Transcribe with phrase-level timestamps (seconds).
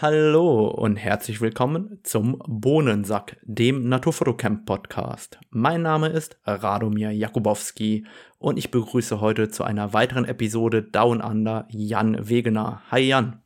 [0.00, 5.40] Hallo und herzlich willkommen zum Bohnensack, dem Naturfotocamp Podcast.
[5.50, 8.06] Mein Name ist Radomir Jakubowski
[8.38, 12.80] und ich begrüße heute zu einer weiteren Episode Down Under Jan Wegener.
[12.92, 13.42] Hi Jan.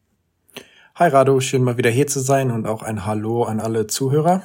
[0.94, 4.42] Hi Rado, schön mal wieder hier zu sein und auch ein Hallo an alle Zuhörer.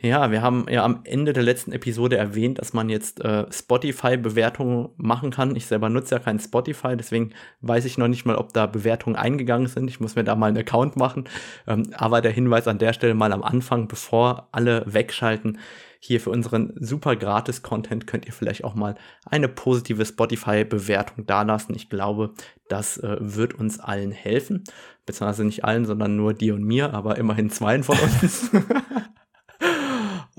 [0.00, 4.90] Ja, wir haben ja am Ende der letzten Episode erwähnt, dass man jetzt äh, Spotify-Bewertungen
[4.96, 5.56] machen kann.
[5.56, 9.16] Ich selber nutze ja kein Spotify, deswegen weiß ich noch nicht mal, ob da Bewertungen
[9.16, 9.90] eingegangen sind.
[9.90, 11.24] Ich muss mir da mal einen Account machen.
[11.66, 15.58] Ähm, aber der Hinweis an der Stelle mal am Anfang, bevor alle wegschalten,
[15.98, 18.94] hier für unseren super gratis Content könnt ihr vielleicht auch mal
[19.26, 21.74] eine positive Spotify-Bewertung dalassen.
[21.74, 22.34] Ich glaube,
[22.68, 24.62] das äh, wird uns allen helfen.
[25.06, 28.52] Beziehungsweise nicht allen, sondern nur dir und mir, aber immerhin zwei von uns.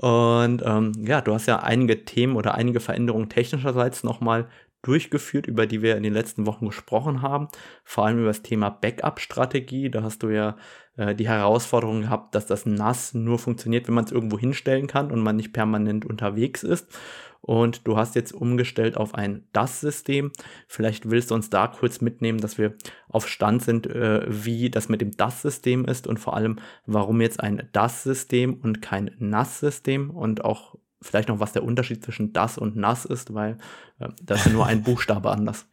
[0.00, 4.48] Und ähm, ja, du hast ja einige Themen oder einige Veränderungen technischerseits nochmal
[4.80, 7.48] durchgeführt, über die wir in den letzten Wochen gesprochen haben.
[7.84, 9.90] Vor allem über das Thema Backup-Strategie.
[9.90, 10.56] Da hast du ja
[10.96, 15.10] äh, die Herausforderung gehabt, dass das NAS nur funktioniert, wenn man es irgendwo hinstellen kann
[15.10, 16.98] und man nicht permanent unterwegs ist
[17.40, 20.32] und du hast jetzt umgestellt auf ein DAS-System.
[20.68, 22.74] Vielleicht willst du uns da kurz mitnehmen, dass wir
[23.08, 27.40] auf Stand sind, äh, wie das mit dem DAS-System ist und vor allem, warum jetzt
[27.40, 32.76] ein DAS-System und kein NAS-System und auch vielleicht noch, was der Unterschied zwischen DAS und
[32.76, 33.56] NAS ist, weil
[33.98, 35.66] äh, das ist nur ein Buchstabe anders.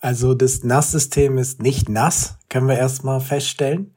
[0.00, 3.93] Also das NAS-System ist nicht nass, können wir erstmal feststellen.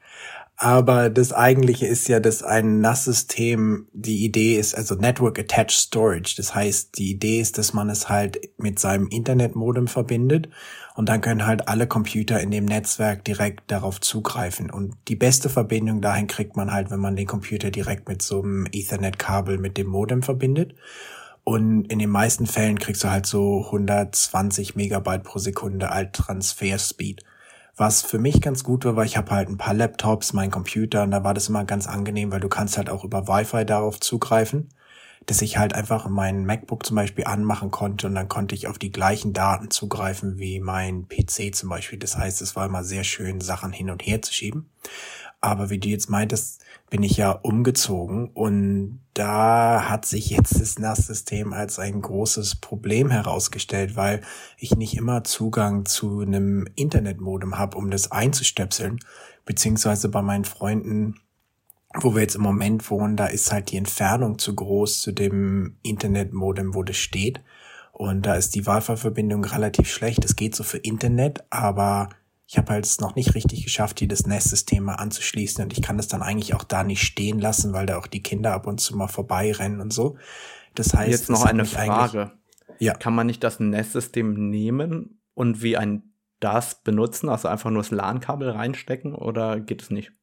[0.59, 6.33] Aber das eigentliche ist ja, dass ein NAS-System, die Idee ist, also Network Attached Storage.
[6.35, 10.49] Das heißt, die Idee ist, dass man es halt mit seinem Internetmodem verbindet
[10.95, 14.71] und dann können halt alle Computer in dem Netzwerk direkt darauf zugreifen.
[14.71, 18.41] Und die beste Verbindung dahin kriegt man halt, wenn man den Computer direkt mit so
[18.41, 20.73] einem Ethernet-Kabel mit dem Modem verbindet.
[21.43, 26.79] Und in den meisten Fällen kriegst du halt so 120 Megabyte pro Sekunde alt Transfer
[26.79, 27.23] Speed.
[27.77, 31.03] Was für mich ganz gut war, weil ich habe halt ein paar Laptops, mein Computer
[31.03, 33.99] und da war das immer ganz angenehm, weil du kannst halt auch über Wi-Fi darauf
[33.99, 34.69] zugreifen,
[35.27, 38.79] dass ich halt einfach mein MacBook zum Beispiel anmachen konnte und dann konnte ich auf
[38.79, 41.99] die gleichen Daten zugreifen wie mein PC zum Beispiel.
[41.99, 44.69] Das heißt, es war immer sehr schön, Sachen hin und her zu schieben.
[45.39, 50.79] Aber wie du jetzt meintest, bin ich ja umgezogen und da hat sich jetzt das
[50.79, 54.21] NAS-System als ein großes Problem herausgestellt, weil
[54.57, 58.99] ich nicht immer Zugang zu einem Internetmodem habe, um das einzustöpseln,
[59.45, 61.15] beziehungsweise bei meinen Freunden,
[61.93, 65.77] wo wir jetzt im Moment wohnen, da ist halt die Entfernung zu groß zu dem
[65.83, 67.41] Internetmodem, wo das steht.
[67.91, 70.23] Und da ist die Wi-Fi-Verbindung relativ schlecht.
[70.23, 72.09] Es geht so für Internet, aber
[72.47, 75.81] ich habe halt es noch nicht richtig geschafft, hier das Nestsystem mal anzuschließen und ich
[75.81, 78.67] kann es dann eigentlich auch da nicht stehen lassen, weil da auch die Kinder ab
[78.67, 80.17] und zu mal vorbeirennen und so.
[80.73, 82.31] Das heißt, jetzt noch eine Frage.
[82.79, 82.93] Ja.
[82.93, 87.91] Kann man nicht das Nestsystem nehmen und wie ein DAS benutzen, also einfach nur das
[87.91, 90.13] LAN-Kabel reinstecken oder geht es nicht?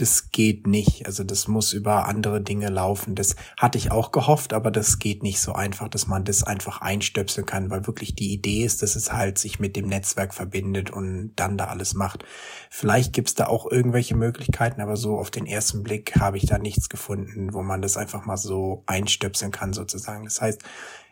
[0.00, 1.06] Das geht nicht.
[1.06, 3.14] Also das muss über andere Dinge laufen.
[3.14, 6.80] Das hatte ich auch gehofft, aber das geht nicht so einfach, dass man das einfach
[6.80, 10.90] einstöpseln kann, weil wirklich die Idee ist, dass es halt sich mit dem Netzwerk verbindet
[10.90, 12.24] und dann da alles macht.
[12.70, 16.58] Vielleicht gibt's da auch irgendwelche Möglichkeiten, aber so auf den ersten Blick habe ich da
[16.58, 20.24] nichts gefunden, wo man das einfach mal so einstöpseln kann sozusagen.
[20.24, 20.62] Das heißt,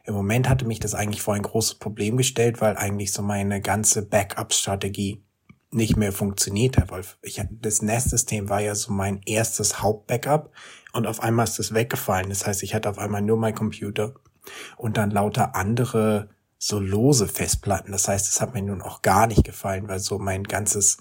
[0.04, 3.60] im Moment hatte mich das eigentlich vor ein großes Problem gestellt, weil eigentlich so meine
[3.60, 5.22] ganze Backup-Strategie
[5.70, 10.50] nicht mehr funktioniert hat, weil ich, das NAS-System war ja so mein erstes Hauptbackup
[10.92, 12.30] und auf einmal ist das weggefallen.
[12.30, 14.14] Das heißt, ich hatte auf einmal nur mein Computer
[14.76, 17.92] und dann lauter andere so lose Festplatten.
[17.92, 20.98] Das heißt, es hat mir nun auch gar nicht gefallen, weil so mein ganzes,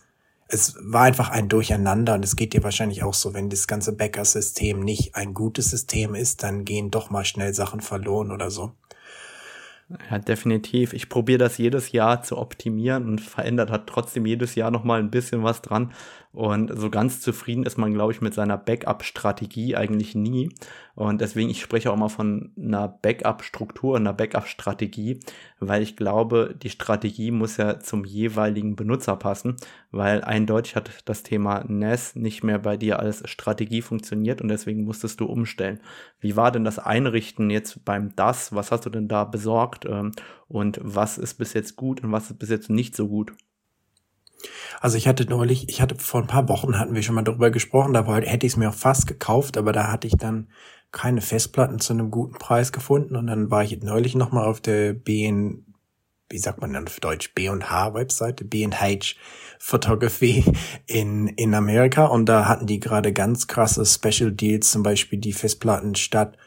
[0.47, 3.93] es war einfach ein Durcheinander und es geht dir wahrscheinlich auch so, wenn das ganze
[3.93, 8.73] Backup-System nicht ein gutes System ist, dann gehen doch mal schnell Sachen verloren oder so.
[9.89, 10.91] Ja, definitiv.
[10.91, 15.11] Ich probiere das jedes Jahr zu optimieren und verändert hat trotzdem jedes Jahr nochmal ein
[15.11, 15.93] bisschen was dran.
[16.37, 20.53] Und so ganz zufrieden ist man, glaube ich, mit seiner Backup-Strategie eigentlich nie.
[20.93, 25.19] Und deswegen, ich spreche auch mal von einer Backup-Struktur, einer Backup-Strategie,
[25.59, 29.55] weil ich glaube, die Strategie muss ja zum jeweiligen Benutzer passen,
[29.89, 34.83] weil eindeutig hat das Thema NAS nicht mehr bei dir als Strategie funktioniert und deswegen
[34.83, 35.79] musstest du umstellen.
[36.19, 38.53] Wie war denn das Einrichten jetzt beim DAS?
[38.53, 39.85] Was hast du denn da besorgt?
[39.85, 40.11] Ähm,
[40.47, 43.33] und was ist bis jetzt gut und was ist bis jetzt nicht so gut?
[44.79, 47.49] Also ich hatte neulich, ich hatte vor ein paar Wochen hatten wir schon mal darüber
[47.49, 50.47] gesprochen, da hätte ich es mir auch fast gekauft, aber da hatte ich dann
[50.91, 54.93] keine Festplatten zu einem guten Preis gefunden und dann war ich neulich nochmal auf der
[54.93, 55.65] BN,
[56.29, 59.15] wie sagt man dann auf Deutsch, B&H Webseite, B&H
[59.59, 60.45] Photography
[60.85, 65.33] in, in Amerika und da hatten die gerade ganz krasse Special Deals, zum Beispiel die
[65.33, 66.37] Festplatten statt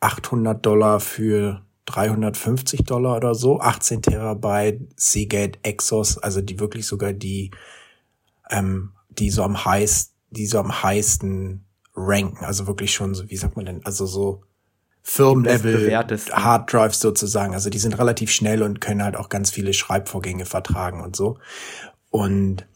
[0.00, 7.12] 800 Dollar für 350 Dollar oder so, 18 Terabyte Seagate Exos, also die wirklich sogar
[7.12, 7.50] die,
[8.50, 11.64] ähm, die so am heiß, die so am heißen
[11.96, 14.42] ranken, also wirklich schon so, wie sagt man denn, also so
[15.02, 15.90] Firmenlevel
[16.32, 17.54] Hard Drives sozusagen.
[17.54, 21.38] Also die sind relativ schnell und können halt auch ganz viele Schreibvorgänge vertragen und so.
[22.10, 22.66] Und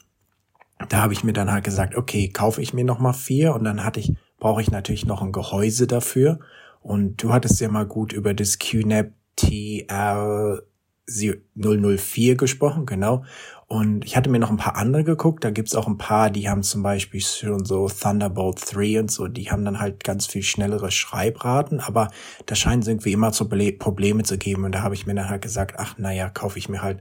[0.89, 3.65] da habe ich mir dann halt gesagt, okay, kaufe ich mir noch mal vier und
[3.65, 6.39] dann hatte ich brauche ich natürlich noch ein Gehäuse dafür.
[6.84, 10.60] Und du hattest ja mal gut über das QNAP TR
[11.06, 13.25] 004 gesprochen, genau.
[13.66, 15.44] Und ich hatte mir noch ein paar andere geguckt.
[15.44, 19.28] Da gibt's auch ein paar, die haben zum Beispiel schon so Thunderbolt 3 und so.
[19.28, 21.81] Die haben dann halt ganz viel schnellere Schreibraten.
[21.81, 22.10] Aber
[22.44, 24.64] da scheinen es irgendwie immer so Probleme zu geben.
[24.64, 27.00] Und da habe ich mir dann halt gesagt, ach naja, kaufe ich mir halt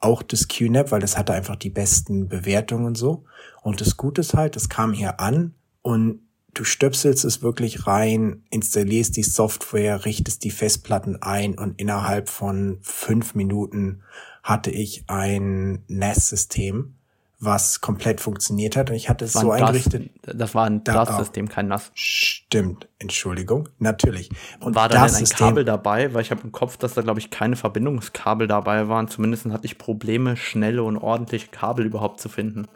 [0.00, 3.24] auch das QNAP, weil das hatte einfach die besten Bewertungen und so.
[3.60, 5.52] Und das Gute ist halt, das kam hier an
[5.82, 6.22] und
[6.54, 12.78] du stöpselst es wirklich rein, installierst die Software, richtest die Festplatten ein und innerhalb von
[12.82, 14.02] fünf Minuten
[14.42, 16.94] hatte ich ein NAS-System,
[17.40, 18.90] was komplett funktioniert hat.
[18.90, 20.10] Und ich hatte es so das, eingerichtet.
[20.22, 21.92] Das war ein DAS-System, kein NAS.
[21.94, 24.30] Stimmt, Entschuldigung, natürlich.
[24.60, 26.14] Und war da denn ein System, Kabel dabei?
[26.14, 29.08] Weil ich habe im Kopf, dass da, glaube ich, keine Verbindungskabel dabei waren.
[29.08, 32.66] Zumindest hatte ich Probleme, schnelle und ordentliche Kabel überhaupt zu finden.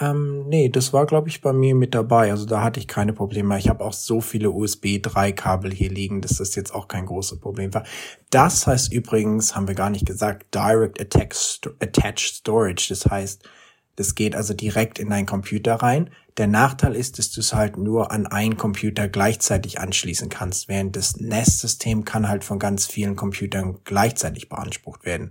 [0.00, 2.30] Ähm, nee, das war, glaube ich, bei mir mit dabei.
[2.32, 3.56] Also da hatte ich keine Probleme.
[3.58, 7.06] Ich habe auch so viele USB 3 Kabel hier liegen, dass das jetzt auch kein
[7.06, 7.84] großes Problem war.
[8.30, 12.86] Das heißt übrigens, haben wir gar nicht gesagt, Direct Attached Storage.
[12.88, 13.48] Das heißt,
[13.96, 16.10] das geht also direkt in deinen Computer rein.
[16.38, 20.96] Der Nachteil ist, dass du es halt nur an einen Computer gleichzeitig anschließen kannst, während
[20.96, 25.30] das NAS-System kann halt von ganz vielen Computern gleichzeitig beansprucht werden.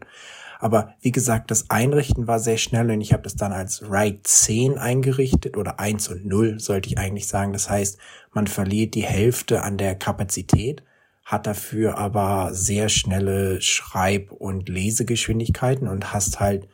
[0.63, 4.25] Aber wie gesagt, das Einrichten war sehr schnell und ich habe das dann als RAID
[4.25, 7.51] 10 eingerichtet oder 1 und 0 sollte ich eigentlich sagen.
[7.51, 7.98] Das heißt,
[8.31, 10.81] man verliert die Hälfte an der Kapazität,
[11.25, 16.69] hat dafür aber sehr schnelle Schreib- und Lesegeschwindigkeiten und hast halt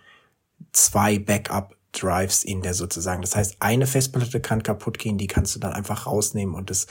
[0.72, 3.24] zwei Backup Drives in der sozusagen.
[3.24, 6.86] Das heißt, eine Festplatte kann kaputt gehen, die kannst du dann einfach rausnehmen und das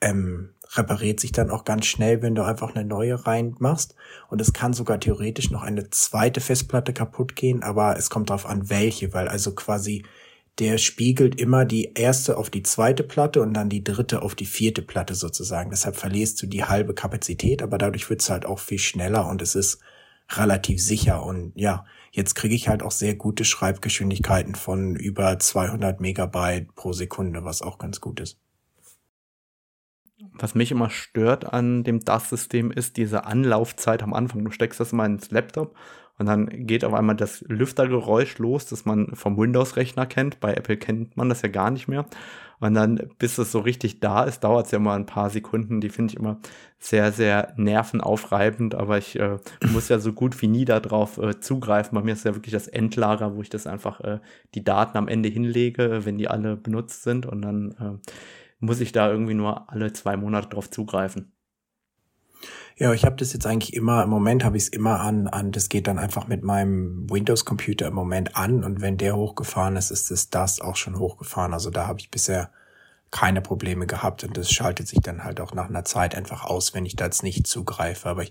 [0.00, 3.94] ähm, repariert sich dann auch ganz schnell, wenn du einfach eine neue reinmachst.
[4.28, 8.46] Und es kann sogar theoretisch noch eine zweite Festplatte kaputt gehen, aber es kommt darauf
[8.46, 10.04] an, welche, weil also quasi
[10.58, 14.46] der spiegelt immer die erste auf die zweite Platte und dann die dritte auf die
[14.46, 15.70] vierte Platte sozusagen.
[15.70, 19.40] Deshalb verlierst du die halbe Kapazität, aber dadurch wird es halt auch viel schneller und
[19.40, 19.80] es ist
[20.32, 21.24] relativ sicher.
[21.24, 26.92] Und ja, jetzt kriege ich halt auch sehr gute Schreibgeschwindigkeiten von über 200 Megabyte pro
[26.92, 28.38] Sekunde, was auch ganz gut ist.
[30.32, 34.44] Was mich immer stört an dem DAS-System ist diese Anlaufzeit am Anfang.
[34.44, 35.76] Du steckst das mal ins Laptop
[36.20, 40.38] und dann geht auf einmal das Lüftergeräusch los, das man vom Windows-Rechner kennt.
[40.38, 42.04] Bei Apple kennt man das ja gar nicht mehr.
[42.58, 45.80] Und dann, bis es so richtig da ist, dauert es ja mal ein paar Sekunden.
[45.80, 46.38] Die finde ich immer
[46.78, 48.74] sehr, sehr nervenaufreibend.
[48.74, 49.38] Aber ich äh,
[49.72, 51.96] muss ja so gut wie nie darauf äh, zugreifen.
[51.96, 54.18] Bei mir ist ja wirklich das Endlager, wo ich das einfach äh,
[54.54, 57.24] die Daten am Ende hinlege, wenn die alle benutzt sind.
[57.24, 58.10] Und dann äh,
[58.60, 61.32] muss ich da irgendwie nur alle zwei Monate drauf zugreifen.
[62.76, 65.52] Ja, ich habe das jetzt eigentlich immer, im Moment habe ich es immer an, an,
[65.52, 69.90] das geht dann einfach mit meinem Windows-Computer im Moment an und wenn der hochgefahren ist,
[69.90, 71.52] ist das das auch schon hochgefahren.
[71.52, 72.50] Also da habe ich bisher
[73.10, 76.72] keine Probleme gehabt und das schaltet sich dann halt auch nach einer Zeit einfach aus,
[76.74, 78.08] wenn ich da jetzt nicht zugreife.
[78.08, 78.30] Aber ich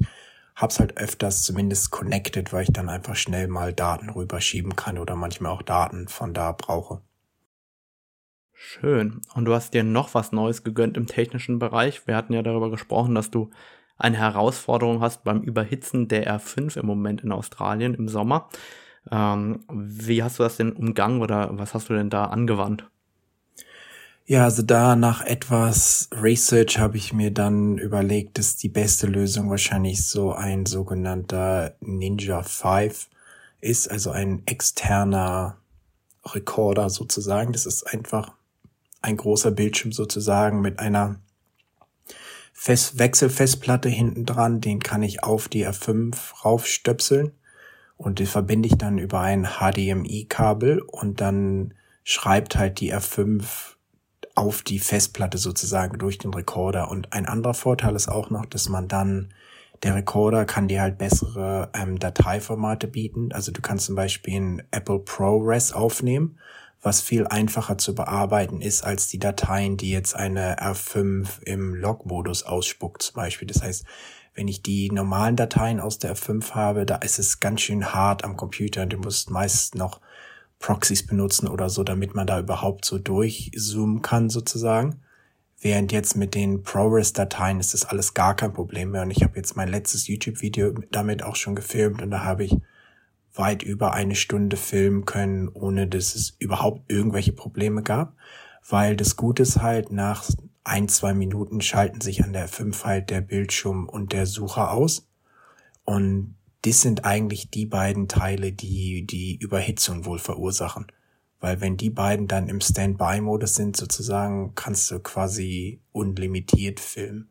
[0.55, 5.15] hab's halt öfters zumindest connected, weil ich dann einfach schnell mal Daten rüberschieben kann oder
[5.15, 7.01] manchmal auch Daten von da brauche.
[8.61, 9.21] Schön.
[9.33, 12.05] Und du hast dir noch was Neues gegönnt im technischen Bereich.
[12.07, 13.49] Wir hatten ja darüber gesprochen, dass du
[13.97, 18.49] eine Herausforderung hast beim Überhitzen der R5 im Moment in Australien im Sommer.
[19.09, 22.83] Ähm, wie hast du das denn umgangen oder was hast du denn da angewandt?
[24.25, 29.49] Ja, also da nach etwas Research habe ich mir dann überlegt, dass die beste Lösung
[29.49, 33.07] wahrscheinlich so ein sogenannter Ninja 5
[33.61, 35.55] ist, also ein externer
[36.25, 37.53] Recorder sozusagen.
[37.53, 38.33] Das ist einfach
[39.01, 41.19] ein großer Bildschirm sozusagen mit einer
[42.53, 47.31] Fest Wechselfestplatte hinten dran, den kann ich auf die R5 raufstöpseln
[47.95, 53.43] und den verbinde ich dann über ein HDMI-Kabel und dann schreibt halt die R5
[54.35, 56.89] auf die Festplatte sozusagen durch den Recorder.
[56.89, 59.33] Und ein anderer Vorteil ist auch noch, dass man dann
[59.83, 63.31] der Recorder kann dir halt bessere ähm, Dateiformate bieten.
[63.31, 66.39] Also du kannst zum Beispiel ein Apple ProRes aufnehmen
[66.81, 72.43] was viel einfacher zu bearbeiten ist als die Dateien, die jetzt eine R5 im Log-Modus
[72.43, 73.47] ausspuckt zum Beispiel.
[73.47, 73.85] Das heißt,
[74.33, 78.23] wenn ich die normalen Dateien aus der R5 habe, da ist es ganz schön hart
[78.23, 79.99] am Computer und du musst meist noch
[80.59, 85.01] Proxys benutzen oder so, damit man da überhaupt so durchzoomen kann sozusagen.
[85.61, 89.01] Während jetzt mit den ProRes-Dateien ist das alles gar kein Problem mehr.
[89.01, 92.55] Und ich habe jetzt mein letztes YouTube-Video damit auch schon gefilmt und da habe ich
[93.33, 98.15] weit über eine Stunde filmen können, ohne dass es überhaupt irgendwelche Probleme gab.
[98.67, 100.29] Weil das Gute ist halt, nach
[100.63, 105.07] ein, zwei Minuten schalten sich an der 5 halt der Bildschirm und der Sucher aus.
[105.85, 110.87] Und das sind eigentlich die beiden Teile, die die Überhitzung wohl verursachen.
[111.39, 117.29] Weil wenn die beiden dann im Standby-Modus sind, sozusagen, kannst du quasi unlimitiert filmen.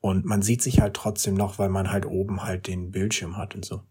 [0.00, 3.56] Und man sieht sich halt trotzdem noch, weil man halt oben halt den Bildschirm hat
[3.56, 3.82] und so.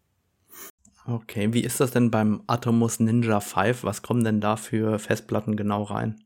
[1.10, 3.84] Okay, wie ist das denn beim Atomos Ninja 5?
[3.84, 6.22] Was kommen denn da für Festplatten genau rein?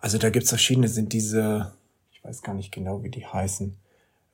[0.00, 1.72] Also da gibt's verschiedene, sind diese,
[2.10, 3.76] ich weiß gar nicht genau, wie die heißen.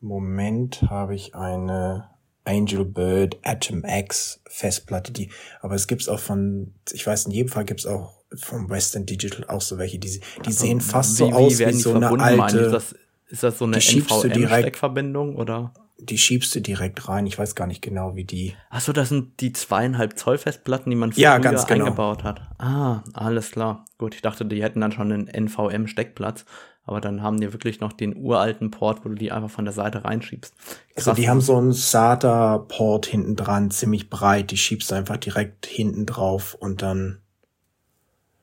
[0.03, 2.11] Im Moment habe ich eine
[2.45, 5.31] Angel Bird Atom X Festplatte, die,
[5.63, 9.47] aber es gibt's auch von, ich weiß, in jedem Fall gibt's auch vom Western Digital
[9.49, 12.11] auch so welche, die, die also, sehen fast wie, so aus wie, wie so eine
[12.11, 12.59] alte.
[12.59, 12.95] Ist das,
[13.29, 15.73] ist das so eine NVM-Steckverbindung oder?
[15.99, 17.27] Die schiebst du direkt rein.
[17.27, 18.55] Ich weiß gar nicht genau, wie die.
[18.71, 21.85] Achso, das sind die zweieinhalb Zoll Festplatten, die man früher ja, ganz genau.
[21.85, 22.43] eingebaut hat.
[22.59, 23.85] Ah, alles klar.
[23.99, 26.45] Gut, ich dachte, die hätten dann schon einen NVM-Steckplatz,
[26.85, 29.73] aber dann haben die wirklich noch den uralten Port, wo du die einfach von der
[29.73, 30.55] Seite reinschiebst.
[30.57, 31.09] Krass.
[31.09, 34.51] Also die haben so einen SATA-Port hinten dran, ziemlich breit.
[34.51, 37.21] Die schiebst du einfach direkt hinten drauf und dann.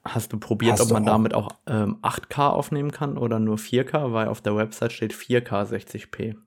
[0.04, 3.58] Hast du probiert, hast ob man auch damit auch ähm, 8K aufnehmen kann oder nur
[3.58, 4.14] 4K?
[4.14, 6.38] Weil auf der Website steht 4K 60p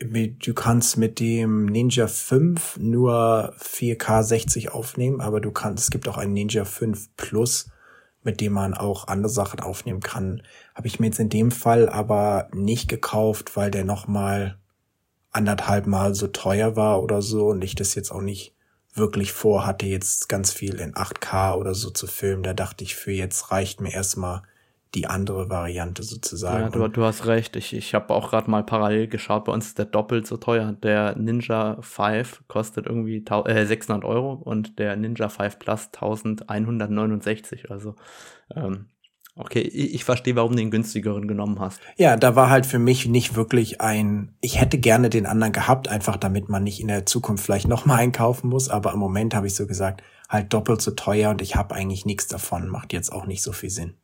[0.00, 6.08] du kannst mit dem Ninja 5 nur 4K 60 aufnehmen, aber du kannst, es gibt
[6.08, 7.70] auch einen Ninja 5 Plus,
[8.22, 10.42] mit dem man auch andere Sachen aufnehmen kann.
[10.74, 14.58] Habe ich mir jetzt in dem Fall aber nicht gekauft, weil der nochmal
[15.30, 18.54] anderthalb Mal so teuer war oder so und ich das jetzt auch nicht
[18.94, 22.44] wirklich vorhatte, jetzt ganz viel in 8K oder so zu filmen.
[22.44, 24.42] Da dachte ich, für jetzt reicht mir erstmal
[24.94, 26.64] die andere Variante sozusagen.
[26.64, 27.56] Ja, du, du hast recht.
[27.56, 29.44] Ich, ich habe auch gerade mal parallel geschaut.
[29.44, 30.72] Bei uns ist der doppelt so teuer.
[30.72, 37.70] Der Ninja 5 kostet irgendwie äh, 600 Euro und der Ninja 5 Plus 1169.
[37.70, 37.96] Also,
[38.54, 38.86] ähm,
[39.36, 41.80] okay, ich, ich verstehe, warum du den günstigeren genommen hast.
[41.96, 45.88] Ja, da war halt für mich nicht wirklich ein, ich hätte gerne den anderen gehabt,
[45.88, 48.68] einfach damit man nicht in der Zukunft vielleicht nochmal einkaufen muss.
[48.68, 52.06] Aber im Moment habe ich so gesagt, halt doppelt so teuer und ich habe eigentlich
[52.06, 52.68] nichts davon.
[52.68, 53.94] Macht jetzt auch nicht so viel Sinn.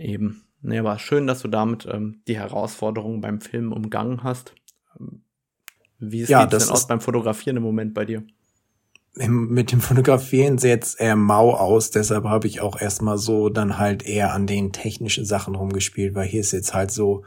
[0.00, 0.42] Eben.
[0.62, 4.54] Nee, aber schön, dass du damit ähm, die Herausforderungen beim Filmen umgangen hast.
[5.98, 8.24] Wie ja, sieht es denn aus beim Fotografieren im Moment bei dir?
[9.14, 13.76] Mit dem Fotografieren sieht jetzt eher mau aus, deshalb habe ich auch erstmal so dann
[13.76, 17.24] halt eher an den technischen Sachen rumgespielt, weil hier ist jetzt halt so,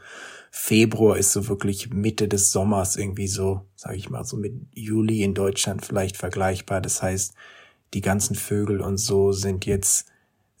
[0.50, 5.22] Februar ist so wirklich Mitte des Sommers irgendwie so, sage ich mal, so mit Juli
[5.22, 6.80] in Deutschland vielleicht vergleichbar.
[6.80, 7.34] Das heißt,
[7.92, 10.06] die ganzen Vögel und so sind jetzt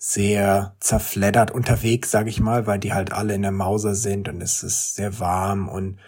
[0.06, 4.42] sehr zerfleddert unterwegs, sage ich mal, weil die halt alle in der Mauser sind und
[4.42, 5.98] es ist sehr warm und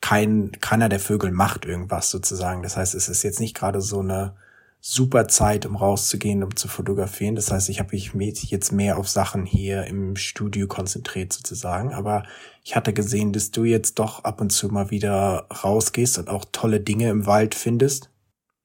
[0.00, 2.62] kein keiner der Vögel macht irgendwas sozusagen.
[2.62, 4.34] Das heißt, es ist jetzt nicht gerade so eine
[4.80, 7.36] super Zeit, um rauszugehen, um zu fotografieren.
[7.36, 11.92] Das heißt, ich habe mich jetzt mehr auf Sachen hier im Studio konzentriert sozusagen.
[11.92, 12.24] Aber
[12.62, 16.46] ich hatte gesehen, dass du jetzt doch ab und zu mal wieder rausgehst und auch
[16.50, 18.10] tolle Dinge im Wald findest.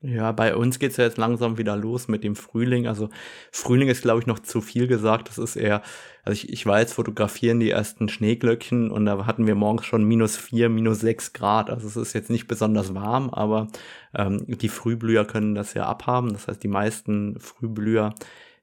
[0.01, 2.87] Ja, bei uns geht's ja jetzt langsam wieder los mit dem Frühling.
[2.87, 3.09] Also
[3.51, 5.27] Frühling ist, glaube ich, noch zu viel gesagt.
[5.27, 5.81] Das ist eher,
[6.23, 10.05] also ich, ich war jetzt fotografieren die ersten Schneeglöckchen und da hatten wir morgens schon
[10.05, 11.69] minus vier, minus sechs Grad.
[11.69, 13.67] Also es ist jetzt nicht besonders warm, aber
[14.15, 16.31] ähm, die Frühblüher können das ja abhaben.
[16.31, 18.15] Das heißt, die meisten Frühblüher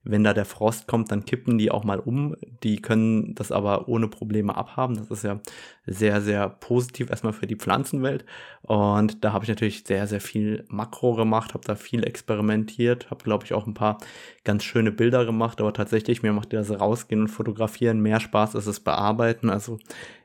[0.09, 2.37] wenn da der Frost kommt, dann kippen die auch mal um.
[2.63, 4.97] Die können das aber ohne Probleme abhaben.
[4.97, 5.41] Das ist ja
[5.85, 8.25] sehr, sehr positiv erstmal für die Pflanzenwelt.
[8.63, 13.25] Und da habe ich natürlich sehr, sehr viel Makro gemacht, habe da viel experimentiert, habe,
[13.25, 13.99] glaube ich, auch ein paar
[14.45, 15.61] ganz schöne Bilder gemacht.
[15.61, 19.51] Aber tatsächlich, mir macht das Rausgehen und Fotografieren mehr Spaß als es Bearbeiten.
[19.51, 19.79] Also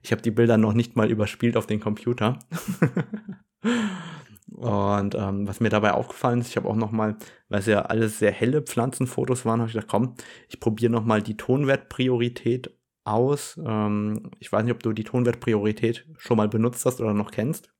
[0.03, 2.37] ich habe die Bilder noch nicht mal überspielt auf den Computer.
[4.51, 7.15] Und ähm, was mir dabei aufgefallen ist, ich habe auch noch mal,
[7.49, 10.15] weil es ja alles sehr helle Pflanzenfotos waren, habe ich gedacht, komm,
[10.49, 12.71] ich probiere noch mal die Tonwertpriorität
[13.05, 13.59] aus.
[13.65, 17.71] Ähm, ich weiß nicht, ob du die Tonwertpriorität schon mal benutzt hast oder noch kennst.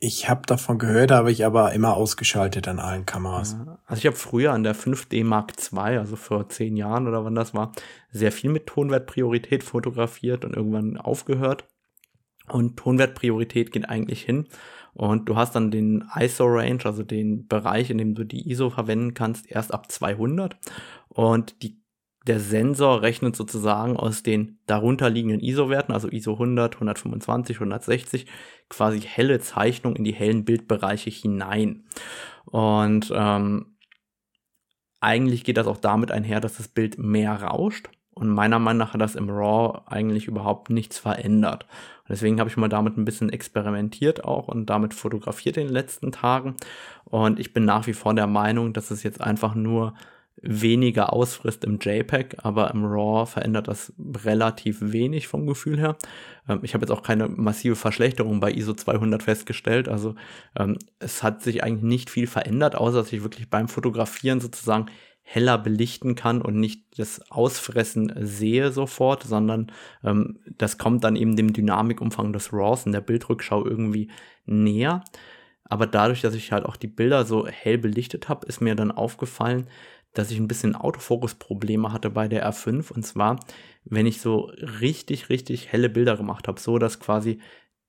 [0.00, 3.56] Ich habe davon gehört, habe ich aber immer ausgeschaltet an allen Kameras.
[3.86, 7.34] Also ich habe früher an der 5D Mark II, also vor zehn Jahren oder wann
[7.34, 7.72] das war,
[8.10, 11.66] sehr viel mit Tonwertpriorität fotografiert und irgendwann aufgehört.
[12.48, 14.46] Und Tonwertpriorität geht eigentlich hin
[14.94, 19.12] und du hast dann den ISO-Range, also den Bereich, in dem du die ISO verwenden
[19.12, 20.56] kannst, erst ab 200.
[21.08, 21.82] Und die,
[22.26, 28.26] der Sensor rechnet sozusagen aus den darunterliegenden ISO-Werten, also ISO 100, 125, 160,
[28.68, 31.84] quasi helle Zeichnungen in die hellen Bildbereiche hinein.
[32.44, 33.76] Und ähm,
[35.00, 38.94] eigentlich geht das auch damit einher, dass das Bild mehr rauscht Und meiner Meinung nach
[38.94, 41.64] hat das im RAW eigentlich überhaupt nichts verändert.
[42.02, 45.72] Und deswegen habe ich mal damit ein bisschen experimentiert auch und damit fotografiert in den
[45.72, 46.54] letzten Tagen.
[47.04, 49.94] Und ich bin nach wie vor der Meinung, dass es jetzt einfach nur
[50.42, 53.92] weniger ausfrisst im JPEG, aber im RAW verändert das
[54.24, 55.96] relativ wenig vom Gefühl her.
[56.48, 59.88] Ähm, ich habe jetzt auch keine massive Verschlechterung bei ISO 200 festgestellt.
[59.88, 60.14] Also
[60.56, 64.86] ähm, es hat sich eigentlich nicht viel verändert, außer dass ich wirklich beim Fotografieren sozusagen
[65.26, 69.72] heller belichten kann und nicht das Ausfressen sehe sofort, sondern
[70.04, 74.10] ähm, das kommt dann eben dem Dynamikumfang des RAWs in der Bildrückschau irgendwie
[74.44, 75.02] näher.
[75.64, 78.92] Aber dadurch, dass ich halt auch die Bilder so hell belichtet habe, ist mir dann
[78.92, 79.66] aufgefallen,
[80.12, 82.92] dass ich ein bisschen Autofokus-Probleme hatte bei der R5.
[82.92, 83.40] Und zwar,
[83.84, 87.40] wenn ich so richtig, richtig helle Bilder gemacht habe, so dass quasi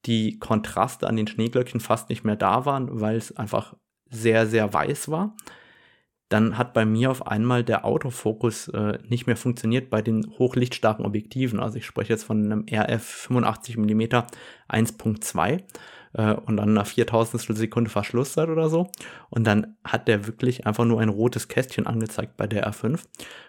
[0.05, 3.75] die Kontraste an den Schneeglöckchen fast nicht mehr da waren, weil es einfach
[4.09, 5.35] sehr, sehr weiß war.
[6.29, 11.05] Dann hat bei mir auf einmal der Autofokus äh, nicht mehr funktioniert bei den hochlichtstarken
[11.05, 11.59] Objektiven.
[11.59, 14.01] Also ich spreche jetzt von einem RF 85 mm
[14.67, 15.61] 1.2
[16.13, 18.89] äh, und dann nach 4000 Sekunde Verschlusszeit oder so.
[19.29, 22.99] Und dann hat der wirklich einfach nur ein rotes Kästchen angezeigt bei der R5.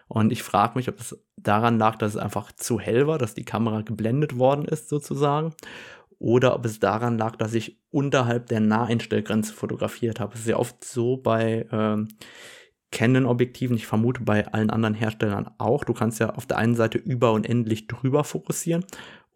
[0.09, 3.35] Und ich frage mich, ob es daran lag, dass es einfach zu hell war, dass
[3.35, 5.55] die Kamera geblendet worden ist sozusagen.
[6.19, 10.35] Oder ob es daran lag, dass ich unterhalb der Naheinstellgrenze fotografiert habe.
[10.35, 12.09] Es ist ja oft so bei ähm,
[12.93, 15.85] Canon-Objektiven, ich vermute bei allen anderen Herstellern auch.
[15.85, 18.85] Du kannst ja auf der einen Seite über und endlich drüber fokussieren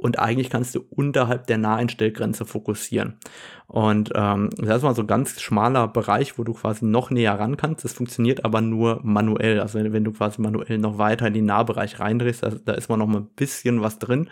[0.00, 3.18] und eigentlich kannst du unterhalb der Naheinstellgrenze fokussieren.
[3.66, 7.38] Und ähm, das ist mal so ein ganz schmaler Bereich, wo du quasi noch näher
[7.38, 7.84] ran kannst.
[7.84, 9.60] Das funktioniert aber nur manuell.
[9.60, 12.88] Also wenn, wenn du quasi manuell noch weiter in den Nahbereich reindrehst, da, da ist
[12.88, 14.30] mal noch mal ein bisschen was drin.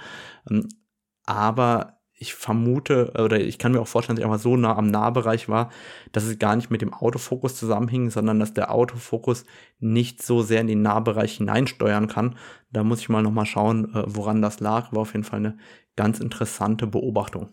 [0.50, 0.68] Ähm,
[1.26, 4.90] aber ich vermute oder ich kann mir auch vorstellen, dass ich einfach so nah am
[4.90, 5.70] Nahbereich war,
[6.12, 9.44] dass es gar nicht mit dem Autofokus zusammenhing, sondern dass der Autofokus
[9.78, 12.36] nicht so sehr in den Nahbereich hineinsteuern kann.
[12.72, 14.92] Da muss ich mal nochmal schauen, äh, woran das lag.
[14.92, 15.58] War auf jeden Fall eine
[15.96, 17.50] ganz interessante Beobachtung.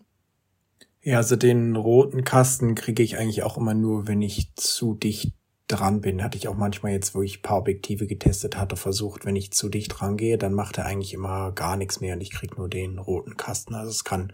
[1.00, 5.32] Ja, also den roten Kasten kriege ich eigentlich auch immer nur, wenn ich zu dicht
[5.68, 6.22] dran bin.
[6.24, 9.68] Hatte ich auch manchmal jetzt, wo ich paar Objektive getestet hatte, versucht, wenn ich zu
[9.68, 12.98] dicht rangehe, dann macht er eigentlich immer gar nichts mehr und ich kriege nur den
[12.98, 13.74] roten Kasten.
[13.74, 14.32] Also es kann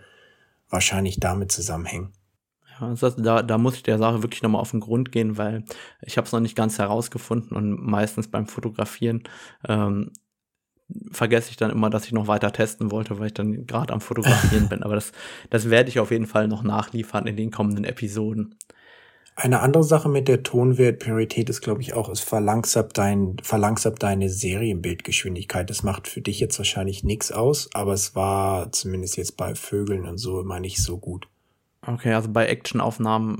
[0.72, 2.12] wahrscheinlich damit zusammenhängen.
[2.80, 5.64] Ja, heißt, da, da muss ich der Sache wirklich nochmal auf den Grund gehen, weil
[6.00, 9.22] ich habe es noch nicht ganz herausgefunden und meistens beim Fotografieren
[9.68, 10.10] ähm,
[11.10, 14.00] vergesse ich dann immer, dass ich noch weiter testen wollte, weil ich dann gerade am
[14.00, 14.82] Fotografieren bin.
[14.82, 15.12] Aber das,
[15.50, 18.56] das werde ich auf jeden Fall noch nachliefern in den kommenden Episoden.
[19.34, 24.28] Eine andere Sache mit der Tonwertpriorität ist, glaube ich, auch, es verlangsamt, dein, verlangsamt deine
[24.28, 25.70] Serienbildgeschwindigkeit.
[25.70, 30.06] Das macht für dich jetzt wahrscheinlich nichts aus, aber es war zumindest jetzt bei Vögeln
[30.06, 31.28] und so immer nicht so gut.
[31.84, 33.36] Okay, also bei Actionaufnahmen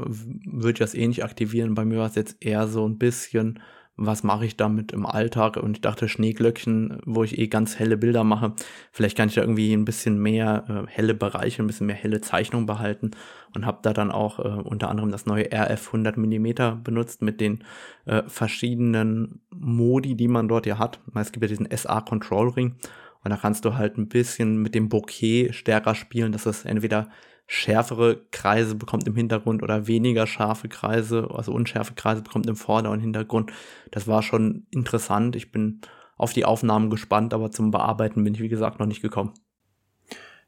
[0.47, 1.75] würde ich das eh nicht aktivieren.
[1.75, 3.61] Bei mir war es jetzt eher so ein bisschen
[3.97, 5.57] was mache ich damit im Alltag?
[5.57, 8.55] Und ich dachte, Schneeglöckchen, wo ich eh ganz helle Bilder mache,
[8.91, 12.21] vielleicht kann ich da irgendwie ein bisschen mehr äh, helle Bereiche, ein bisschen mehr helle
[12.21, 13.11] Zeichnung behalten
[13.55, 17.41] und habe da dann auch äh, unter anderem das neue RF 100 mm benutzt mit
[17.41, 17.65] den
[18.07, 21.01] äh, verschiedenen Modi, die man dort ja hat.
[21.15, 22.77] Es gibt ja diesen SA Control Ring
[23.25, 27.09] und da kannst du halt ein bisschen mit dem Bokeh stärker spielen, dass es entweder
[27.53, 32.91] schärfere Kreise bekommt im Hintergrund oder weniger scharfe Kreise, also unschärfe Kreise bekommt im Vorder-
[32.91, 33.53] und Hintergrund.
[33.91, 35.37] Das war schon interessant.
[35.37, 35.83] Ich bin
[36.17, 39.35] auf die Aufnahmen gespannt, aber zum Bearbeiten bin ich, wie gesagt, noch nicht gekommen.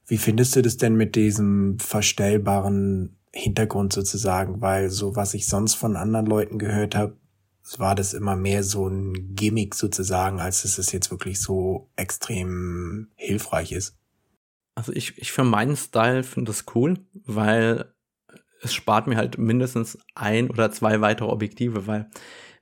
[0.07, 4.63] Wie findest du das denn mit diesem verstellbaren Hintergrund sozusagen?
[4.63, 7.19] Weil so, was ich sonst von anderen Leuten gehört habe,
[7.77, 13.09] war das immer mehr so ein Gimmick sozusagen, als dass es jetzt wirklich so extrem
[13.17, 13.95] hilfreich ist.
[14.75, 17.95] Also ich, ich für meinen Style finde das cool, weil
[18.61, 22.11] es spart mir halt mindestens ein oder zwei weitere Objektive, weil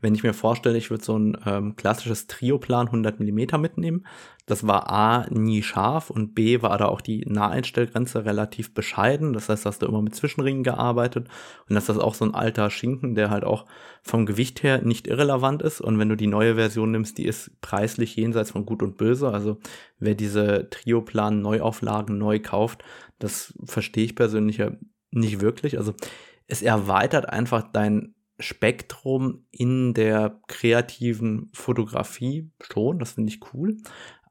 [0.02, 4.04] wenn ich mir vorstelle, ich würde so ein ähm, klassisches Trioplan 100 mm mitnehmen,
[4.46, 9.32] das war A nie scharf und B war da auch die Naheinstellgrenze relativ bescheiden.
[9.32, 11.28] Das heißt, hast du immer mit Zwischenringen gearbeitet
[11.68, 13.66] und das ist auch so ein alter Schinken, der halt auch
[14.02, 15.80] vom Gewicht her nicht irrelevant ist.
[15.80, 19.30] Und wenn du die neue Version nimmst, die ist preislich jenseits von Gut und Böse.
[19.30, 19.58] Also
[20.00, 22.82] wer diese Trioplan Neuauflagen neu kauft,
[23.20, 24.72] das verstehe ich persönlich ja
[25.12, 25.78] nicht wirklich.
[25.78, 25.94] Also
[26.48, 33.78] es erweitert einfach dein Spektrum in der kreativen Fotografie schon, das finde ich cool.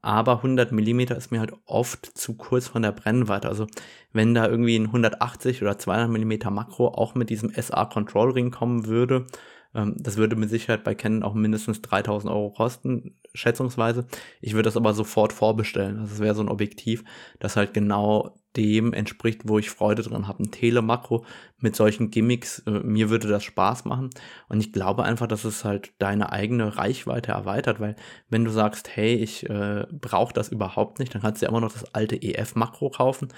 [0.02, 3.48] Aber 100 mm ist mir halt oft zu kurz von der Brennweite.
[3.48, 3.68] Also
[4.12, 8.50] wenn da irgendwie ein 180 oder 200 mm Makro auch mit diesem SA Control Ring
[8.50, 9.26] kommen würde,
[9.74, 14.06] ähm, das würde mit Sicherheit bei Canon auch mindestens 3000 Euro kosten, schätzungsweise.
[14.40, 15.98] Ich würde das aber sofort vorbestellen.
[16.00, 17.04] Also es wäre so ein Objektiv,
[17.38, 20.42] das halt genau dem entspricht, wo ich Freude dran habe.
[20.42, 21.24] Ein Telemakro
[21.58, 24.10] mit solchen Gimmicks, äh, mir würde das Spaß machen.
[24.48, 27.96] Und ich glaube einfach, dass es halt deine eigene Reichweite erweitert, weil
[28.28, 31.60] wenn du sagst, hey, ich äh, brauche das überhaupt nicht, dann kannst du ja immer
[31.60, 33.28] noch das alte EF-Makro kaufen.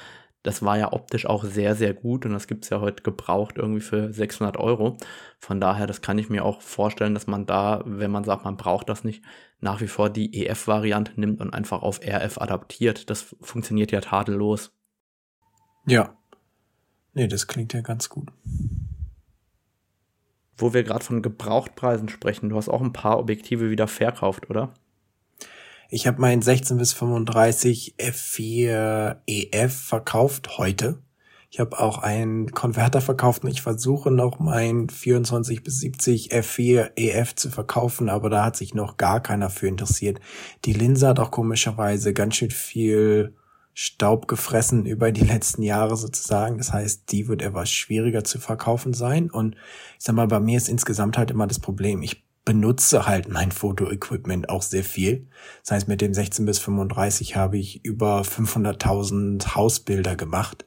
[0.45, 3.81] Das war ja optisch auch sehr, sehr gut und das gibt's ja heute gebraucht irgendwie
[3.81, 4.99] für 600 Euro.
[5.39, 8.59] Von daher, das kann ich mir auch vorstellen, dass man da, wenn man sagt, man
[8.59, 9.25] braucht das nicht,
[9.61, 13.09] nach wie vor die EF-Variante nimmt und einfach auf RF adaptiert.
[13.09, 14.75] Das funktioniert ja tadellos.
[15.87, 16.17] Ja.
[17.13, 18.33] Nee, das klingt ja ganz gut.
[20.57, 24.73] Wo wir gerade von Gebrauchtpreisen sprechen, du hast auch ein paar Objektive wieder verkauft, oder?
[25.91, 30.99] Ich habe meinen 16 bis 35 F4 EF verkauft heute.
[31.51, 36.93] Ich habe auch einen Konverter verkauft und ich versuche noch meinen 24 bis 70 F4
[36.97, 40.19] EF zu verkaufen, aber da hat sich noch gar keiner für interessiert.
[40.65, 43.37] Die Linse hat auch komischerweise ganz schön viel
[43.75, 46.59] Staub gefressen über die letzten Jahre sozusagen.
[46.59, 49.31] Das heißt, die wird etwas schwieriger zu verkaufen sein.
[49.31, 49.57] Und
[49.99, 53.53] ich sag mal, bei mir ist insgesamt halt immer das Problem, ich benutze halt mein
[53.53, 55.29] Fotoequipment auch sehr viel.
[55.63, 60.67] Das heißt, mit dem 16 bis 35 habe ich über 500.000 Hausbilder gemacht.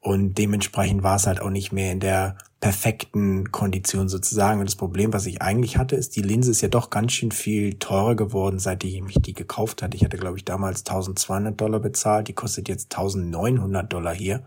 [0.00, 4.58] Und dementsprechend war es halt auch nicht mehr in der perfekten Kondition sozusagen.
[4.58, 7.30] Und das Problem, was ich eigentlich hatte, ist, die Linse ist ja doch ganz schön
[7.30, 9.98] viel teurer geworden, seitdem ich die gekauft hatte.
[9.98, 12.26] Ich hatte, glaube ich, damals 1200 Dollar bezahlt.
[12.28, 14.46] Die kostet jetzt 1900 Dollar hier.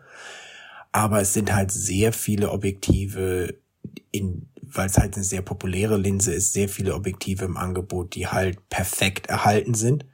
[0.92, 3.54] Aber es sind halt sehr viele Objektive
[4.10, 8.26] in, weil es halt eine sehr populäre Linse ist, sehr viele Objektive im Angebot, die
[8.26, 10.06] halt perfekt erhalten sind.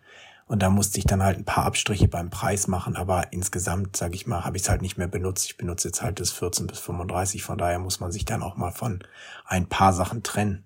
[0.54, 4.14] Und da musste ich dann halt ein paar Abstriche beim Preis machen, aber insgesamt, sage
[4.14, 5.46] ich mal, habe ich es halt nicht mehr benutzt.
[5.46, 8.56] Ich benutze jetzt halt das 14 bis 35, von daher muss man sich dann auch
[8.56, 9.00] mal von
[9.46, 10.64] ein paar Sachen trennen.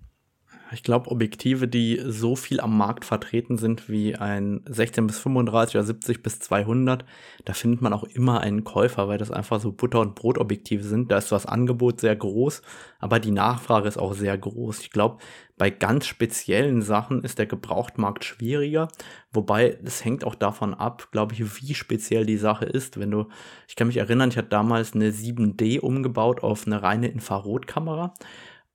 [0.72, 5.76] Ich glaube, Objektive, die so viel am Markt vertreten sind wie ein 16 bis 35
[5.76, 7.04] oder 70 bis 200,
[7.44, 11.10] da findet man auch immer einen Käufer, weil das einfach so Butter- und Brotobjektive sind.
[11.10, 12.62] Da ist das Angebot sehr groß,
[12.98, 14.80] aber die Nachfrage ist auch sehr groß.
[14.80, 15.18] Ich glaube,
[15.56, 18.88] bei ganz speziellen Sachen ist der Gebrauchtmarkt schwieriger,
[19.32, 23.00] wobei es hängt auch davon ab, glaube ich, wie speziell die Sache ist.
[23.00, 23.26] Wenn du,
[23.66, 28.14] ich kann mich erinnern, ich hatte damals eine 7D umgebaut auf eine reine Infrarotkamera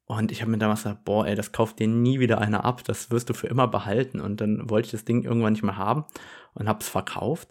[0.05, 2.83] und ich habe mir damals gesagt, boah, ey, das kauft dir nie wieder einer ab,
[2.83, 4.19] das wirst du für immer behalten.
[4.19, 6.05] Und dann wollte ich das Ding irgendwann nicht mehr haben
[6.53, 7.49] und habe es verkauft.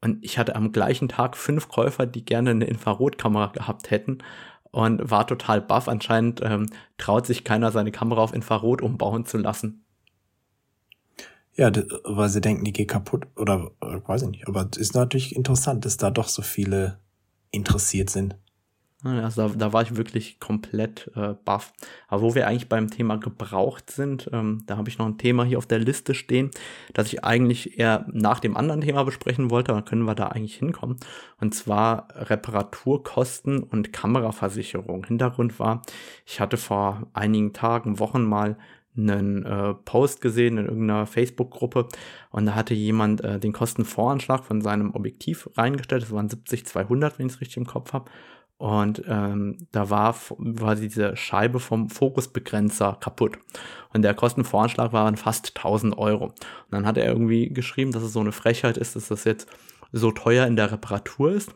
[0.00, 4.18] Und ich hatte am gleichen Tag fünf Käufer, die gerne eine Infrarotkamera gehabt hätten
[4.70, 5.88] und war total baff.
[5.88, 6.66] Anscheinend ähm,
[6.98, 9.84] traut sich keiner, seine Kamera auf Infrarot umbauen zu lassen.
[11.56, 11.70] Ja,
[12.02, 14.48] weil sie denken, die geht kaputt oder äh, weiß ich nicht.
[14.48, 16.98] Aber es ist natürlich interessant, dass da doch so viele
[17.52, 18.36] interessiert sind.
[19.04, 21.72] Also da, da war ich wirklich komplett äh, baff.
[22.08, 25.44] Aber wo wir eigentlich beim Thema gebraucht sind, ähm, da habe ich noch ein Thema
[25.44, 26.50] hier auf der Liste stehen,
[26.94, 30.56] das ich eigentlich eher nach dem anderen Thema besprechen wollte, aber können wir da eigentlich
[30.56, 30.96] hinkommen.
[31.38, 35.04] Und zwar Reparaturkosten und Kameraversicherung.
[35.04, 35.82] Hintergrund war,
[36.24, 38.56] ich hatte vor einigen Tagen, Wochen mal
[38.96, 41.88] einen äh, Post gesehen in irgendeiner Facebook-Gruppe
[42.30, 46.02] und da hatte jemand äh, den Kostenvoranschlag von seinem Objektiv reingestellt.
[46.02, 48.10] Das waren 70-200, wenn ich es richtig im Kopf habe.
[48.56, 53.38] Und ähm, da war, war diese Scheibe vom Fokusbegrenzer kaputt.
[53.92, 56.26] Und der Kostenvoranschlag war fast 1000 Euro.
[56.26, 56.34] Und
[56.70, 59.48] dann hat er irgendwie geschrieben, dass es so eine Frechheit ist, dass das jetzt
[59.92, 61.54] so teuer in der Reparatur ist.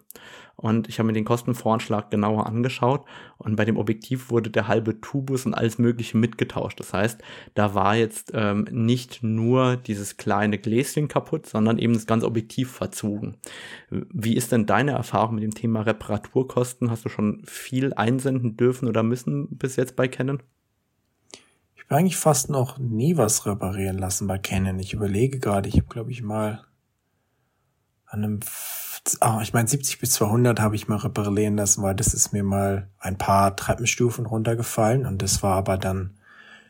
[0.60, 3.04] Und ich habe mir den Kostenvoranschlag genauer angeschaut
[3.36, 6.80] und bei dem Objektiv wurde der halbe Tubus und alles Mögliche mitgetauscht.
[6.80, 7.22] Das heißt,
[7.54, 12.72] da war jetzt ähm, nicht nur dieses kleine Gläschen kaputt, sondern eben das ganze Objektiv
[12.72, 13.36] verzogen.
[13.88, 16.90] Wie ist denn deine Erfahrung mit dem Thema Reparaturkosten?
[16.90, 20.42] Hast du schon viel einsenden dürfen oder müssen bis jetzt bei Canon?
[21.76, 24.80] Ich habe eigentlich fast noch nie was reparieren lassen bei Canon.
[24.80, 26.64] Ich überlege gerade, ich habe glaube ich mal
[28.06, 28.40] an einem
[29.20, 32.42] oh, ich meine 70 bis 200 habe ich mal reparieren lassen, weil das ist mir
[32.42, 36.18] mal ein paar Treppenstufen runtergefallen und das war aber dann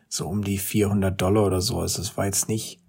[0.09, 1.81] so um die 400 Dollar oder so.
[1.81, 2.83] Also es war jetzt nicht,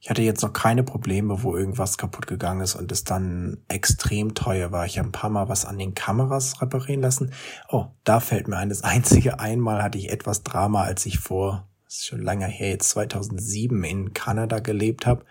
[0.00, 4.34] ich hatte jetzt noch keine Probleme, wo irgendwas kaputt gegangen ist und es dann extrem
[4.34, 4.86] teuer war.
[4.86, 7.32] Ich habe ein paar Mal was an den Kameras reparieren lassen.
[7.68, 11.68] Oh, da fällt mir ein, das einzige einmal hatte ich etwas Drama, als ich vor,
[11.84, 15.24] das ist schon lange her, jetzt 2007 in Kanada gelebt habe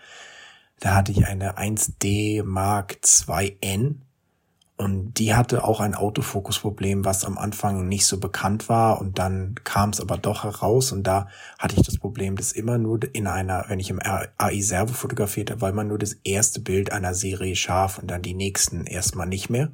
[0.80, 3.96] da hatte ich eine 1D Mark 2N
[4.76, 9.54] und die hatte auch ein Autofokusproblem, was am Anfang nicht so bekannt war und dann
[9.62, 13.28] kam es aber doch heraus und da hatte ich das Problem, dass immer nur in
[13.28, 17.14] einer, wenn ich im AI Servo fotografiert habe, war immer nur das erste Bild einer
[17.14, 19.70] Serie scharf und dann die nächsten erstmal nicht mehr.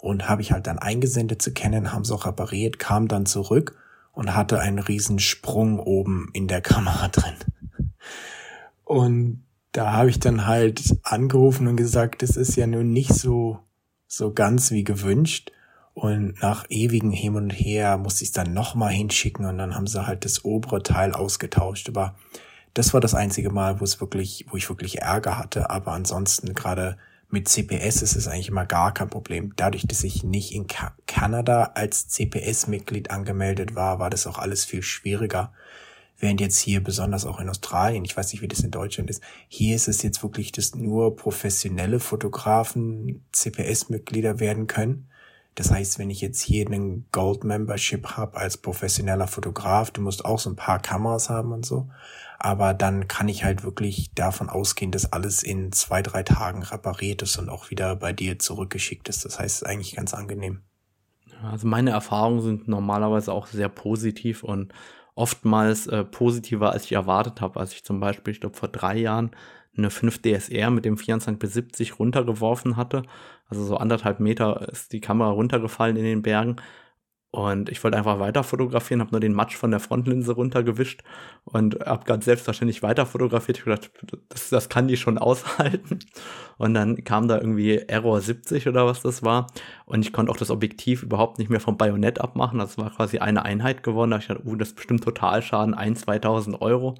[0.00, 3.78] Und habe ich halt dann eingesendet zu kennen, haben sie auch repariert, kam dann zurück
[4.12, 7.36] und hatte einen riesen Sprung oben in der Kamera drin.
[8.84, 9.44] Und
[9.74, 13.58] da habe ich dann halt angerufen und gesagt, das ist ja nun nicht so
[14.06, 15.50] so ganz wie gewünscht.
[15.92, 19.86] Und nach ewigen Hin und Her musste ich es dann nochmal hinschicken und dann haben
[19.86, 21.88] sie halt das obere Teil ausgetauscht.
[21.88, 22.16] Aber
[22.72, 25.70] das war das einzige Mal, wo es wirklich, wo ich wirklich Ärger hatte.
[25.70, 26.96] Aber ansonsten gerade
[27.30, 29.52] mit CPS ist es eigentlich immer gar kein Problem.
[29.56, 34.64] Dadurch, dass ich nicht in Ka Kanada als CPS-Mitglied angemeldet war, war das auch alles
[34.64, 35.52] viel schwieriger.
[36.18, 39.22] Während jetzt hier, besonders auch in Australien, ich weiß nicht, wie das in Deutschland ist,
[39.48, 45.08] hier ist es jetzt wirklich, dass nur professionelle Fotografen CPS-Mitglieder werden können.
[45.54, 50.24] Das heißt, wenn ich jetzt hier einen Gold Membership habe als professioneller Fotograf, du musst
[50.24, 51.88] auch so ein paar Kameras haben und so.
[52.38, 57.22] Aber dann kann ich halt wirklich davon ausgehen, dass alles in zwei, drei Tagen repariert
[57.22, 59.24] ist und auch wieder bei dir zurückgeschickt ist.
[59.24, 60.62] Das heißt, es ist eigentlich ganz angenehm.
[61.42, 64.72] Also meine Erfahrungen sind normalerweise auch sehr positiv und
[65.14, 67.60] oftmals äh, positiver, als ich erwartet habe.
[67.60, 69.30] Als ich zum Beispiel, ich glaube, vor drei Jahren
[69.76, 73.02] eine 5 DSR mit dem 24 bis 70 runtergeworfen hatte.
[73.48, 76.56] Also so anderthalb Meter ist die Kamera runtergefallen in den Bergen.
[77.34, 81.02] Und ich wollte einfach weiter fotografieren, habe nur den Matsch von der Frontlinse runtergewischt
[81.42, 83.58] und habe ganz selbstverständlich weiter fotografiert.
[83.58, 83.90] Ich gedacht,
[84.28, 85.98] das, das kann die schon aushalten.
[86.58, 89.46] Und dann kam da irgendwie Error 70 oder was das war.
[89.86, 92.58] Und ich konnte auch das Objektiv überhaupt nicht mehr vom Bajonett abmachen.
[92.58, 94.12] Das war quasi eine Einheit geworden.
[94.12, 96.94] Da ich dachte, uh, das ist bestimmt Totalschaden, 1, 2000 Euro.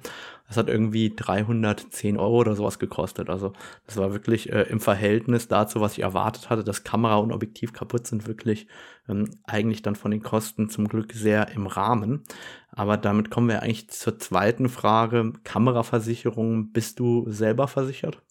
[0.47, 3.29] Das hat irgendwie 310 Euro oder sowas gekostet.
[3.29, 3.53] Also
[3.87, 7.73] das war wirklich äh, im Verhältnis dazu, was ich erwartet hatte, dass Kamera und Objektiv
[7.73, 8.67] kaputt sind, wirklich
[9.09, 12.23] ähm, eigentlich dann von den Kosten zum Glück sehr im Rahmen.
[12.69, 15.33] Aber damit kommen wir eigentlich zur zweiten Frage.
[15.43, 18.21] Kameraversicherung, bist du selber versichert?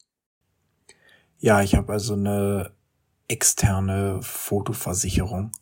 [1.45, 2.71] Ja, ich habe also eine
[3.29, 5.53] externe Fotoversicherung.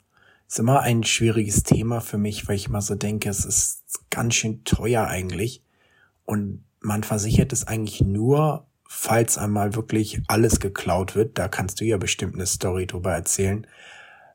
[0.46, 4.36] Ist immer ein schwieriges Thema für mich, weil ich immer so denke, es ist ganz
[4.36, 5.64] schön teuer eigentlich.
[6.24, 11.36] Und man versichert es eigentlich nur, falls einmal wirklich alles geklaut wird.
[11.36, 13.66] Da kannst du ja bestimmt eine Story drüber erzählen.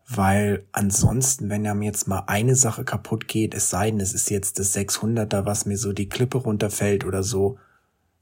[0.06, 4.30] Weil ansonsten, wenn einem jetzt mal eine Sache kaputt geht, es sei denn, es ist
[4.30, 7.58] jetzt das 600er, was mir so die Klippe runterfällt oder so,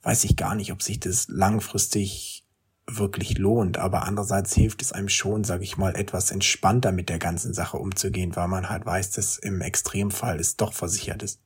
[0.04, 2.44] weiß ich gar nicht, ob sich das langfristig
[2.88, 3.78] wirklich lohnt.
[3.78, 7.78] Aber andererseits hilft es einem schon, sage ich mal, etwas entspannter mit der ganzen Sache
[7.78, 11.41] umzugehen, weil man halt weiß, dass im Extremfall es doch versichert ist.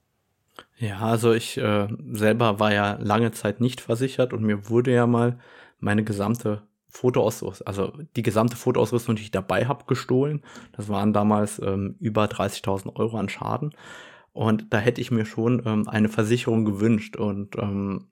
[0.78, 5.08] Ja, also ich äh, selber war ja lange Zeit nicht versichert und mir wurde ja
[5.08, 5.40] mal
[5.80, 10.42] meine gesamte Fotoausrüstung, also die gesamte Fotoausrüstung, die ich dabei habe, gestohlen.
[10.76, 13.76] Das waren damals ähm, über 30.000 Euro an Schaden.
[14.34, 17.16] Und da hätte ich mir schon ähm, eine Versicherung gewünscht.
[17.16, 18.08] Und ähm,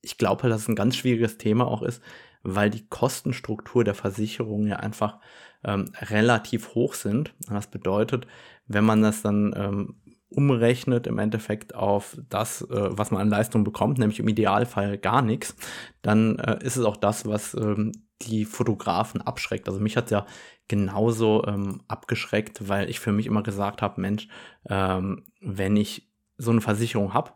[0.00, 2.02] ich glaube, dass es ein ganz schwieriges Thema auch ist,
[2.42, 5.18] weil die Kostenstruktur der Versicherung ja einfach
[5.64, 7.34] ähm, relativ hoch sind.
[7.48, 8.26] Und das bedeutet,
[8.66, 9.96] wenn man das dann ähm,
[10.30, 15.22] umrechnet im Endeffekt auf das, äh, was man an Leistung bekommt, nämlich im Idealfall gar
[15.22, 15.56] nichts,
[16.02, 19.68] dann äh, ist es auch das, was ähm, die Fotografen abschreckt.
[19.68, 20.26] Also mich hat ja
[20.68, 24.28] genauso ähm, abgeschreckt, weil ich für mich immer gesagt habe, Mensch,
[24.68, 27.32] ähm, wenn ich so eine Versicherung habe,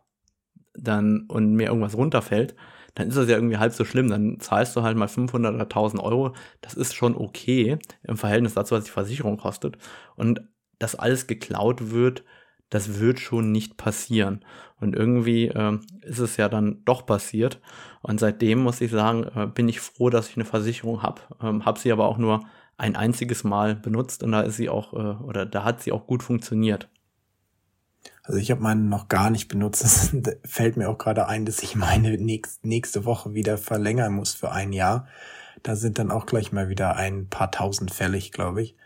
[0.74, 2.54] dann und mir irgendwas runterfällt,
[2.94, 4.08] dann ist das ja irgendwie halb so schlimm.
[4.08, 6.34] Dann zahlst du halt mal 500 oder 1000 Euro.
[6.60, 9.76] Das ist schon okay im Verhältnis dazu, was die Versicherung kostet.
[10.16, 10.42] Und
[10.78, 12.24] dass alles geklaut wird,
[12.70, 14.44] das wird schon nicht passieren.
[14.80, 17.60] Und irgendwie äh, ist es ja dann doch passiert.
[18.02, 21.22] Und seitdem muss ich sagen, äh, bin ich froh, dass ich eine Versicherung habe.
[21.42, 22.44] Ähm, habe sie aber auch nur
[22.76, 26.06] ein einziges Mal benutzt und da ist sie auch, äh, oder da hat sie auch
[26.06, 26.88] gut funktioniert.
[28.24, 29.84] Also ich habe meine noch gar nicht benutzt.
[29.84, 30.10] Es
[30.44, 32.16] fällt mir auch gerade ein, dass ich meine
[32.62, 35.06] nächste Woche wieder verlängern muss für ein Jahr.
[35.62, 38.76] Da sind dann auch gleich mal wieder ein paar tausend fällig, glaube ich.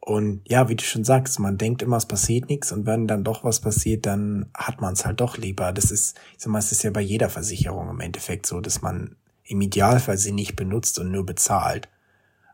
[0.00, 3.24] Und ja, wie du schon sagst, man denkt immer, es passiert nichts und wenn dann
[3.24, 5.72] doch was passiert, dann hat man es halt doch lieber.
[5.72, 8.82] Das ist, ich sag mal, es ist ja bei jeder Versicherung im Endeffekt so, dass
[8.82, 11.88] man im Idealfall sie nicht benutzt und nur bezahlt.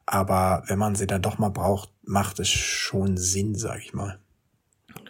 [0.07, 4.21] Aber wenn man sie dann doch mal braucht, macht es schon Sinn, sag ich mal.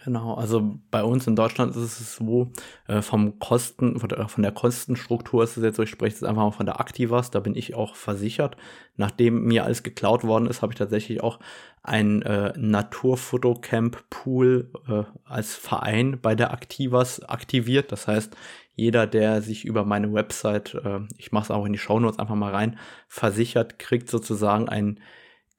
[0.03, 2.51] Genau, also bei uns in Deutschland ist es so,
[2.87, 6.23] äh, vom Kosten, von der, von der Kostenstruktur ist es jetzt so, ich spreche jetzt
[6.23, 8.57] einfach mal von der Activas, da bin ich auch versichert.
[8.95, 11.37] Nachdem mir alles geklaut worden ist, habe ich tatsächlich auch
[11.83, 17.91] ein äh, Naturfotocamp-Pool äh, als Verein bei der Activas aktiviert.
[17.91, 18.35] Das heißt,
[18.75, 22.33] jeder, der sich über meine Website, äh, ich mache es auch in die Shownotes einfach
[22.33, 24.99] mal rein, versichert, kriegt sozusagen einen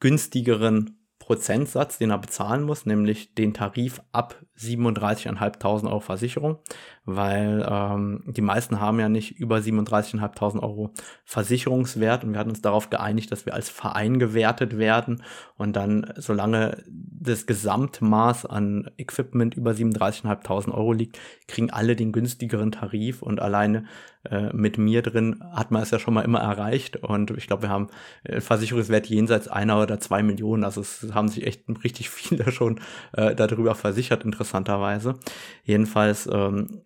[0.01, 6.59] günstigeren Prozentsatz, den er bezahlen muss, nämlich den Tarif ab 37.500 Euro Versicherung.
[7.05, 10.93] Weil ähm, die meisten haben ja nicht über 37.500 Euro
[11.25, 15.23] Versicherungswert und wir hatten uns darauf geeinigt, dass wir als Verein gewertet werden
[15.57, 22.71] und dann, solange das Gesamtmaß an Equipment über 37.500 Euro liegt, kriegen alle den günstigeren
[22.71, 23.85] Tarif und alleine
[24.25, 27.63] äh, mit mir drin hat man es ja schon mal immer erreicht und ich glaube,
[27.63, 27.89] wir haben
[28.23, 32.81] äh, Versicherungswert jenseits einer oder zwei Millionen, also es haben sich echt richtig viele schon
[33.13, 35.19] äh, darüber versichert, interessanterweise.
[35.65, 36.83] Jedenfalls ähm,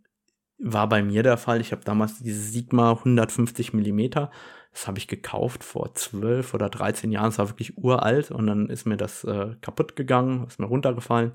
[0.58, 1.60] war bei mir der Fall.
[1.60, 4.30] Ich habe damals diese Sigma 150 Millimeter.
[4.76, 7.30] Das habe ich gekauft vor 12 oder 13 Jahren.
[7.30, 11.30] Es war wirklich uralt und dann ist mir das äh, kaputt gegangen, ist mir runtergefallen.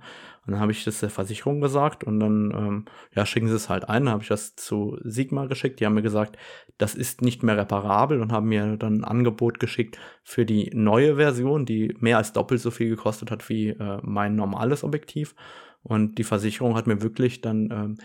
[0.46, 3.68] Und dann habe ich das der Versicherung gesagt und dann, ähm, ja, schicken sie es
[3.68, 4.06] halt ein.
[4.06, 5.80] Dann habe ich das zu Sigma geschickt.
[5.80, 6.38] Die haben mir gesagt,
[6.78, 11.16] das ist nicht mehr reparabel und haben mir dann ein Angebot geschickt für die neue
[11.16, 15.34] Version, die mehr als doppelt so viel gekostet hat wie äh, mein normales Objektiv.
[15.84, 17.98] Und die Versicherung hat mir wirklich dann ähm,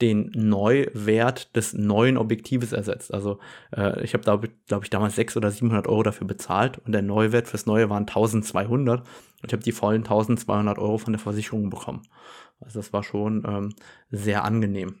[0.00, 3.14] den Neuwert des neuen Objektives ersetzt.
[3.14, 3.38] Also
[3.76, 7.02] äh, ich habe da, glaube ich, damals 600 oder 700 Euro dafür bezahlt und der
[7.02, 9.06] Neuwert fürs Neue waren 1200 und
[9.46, 12.02] ich habe die vollen 1200 Euro von der Versicherung bekommen.
[12.60, 13.74] Also das war schon ähm,
[14.10, 14.96] sehr angenehm.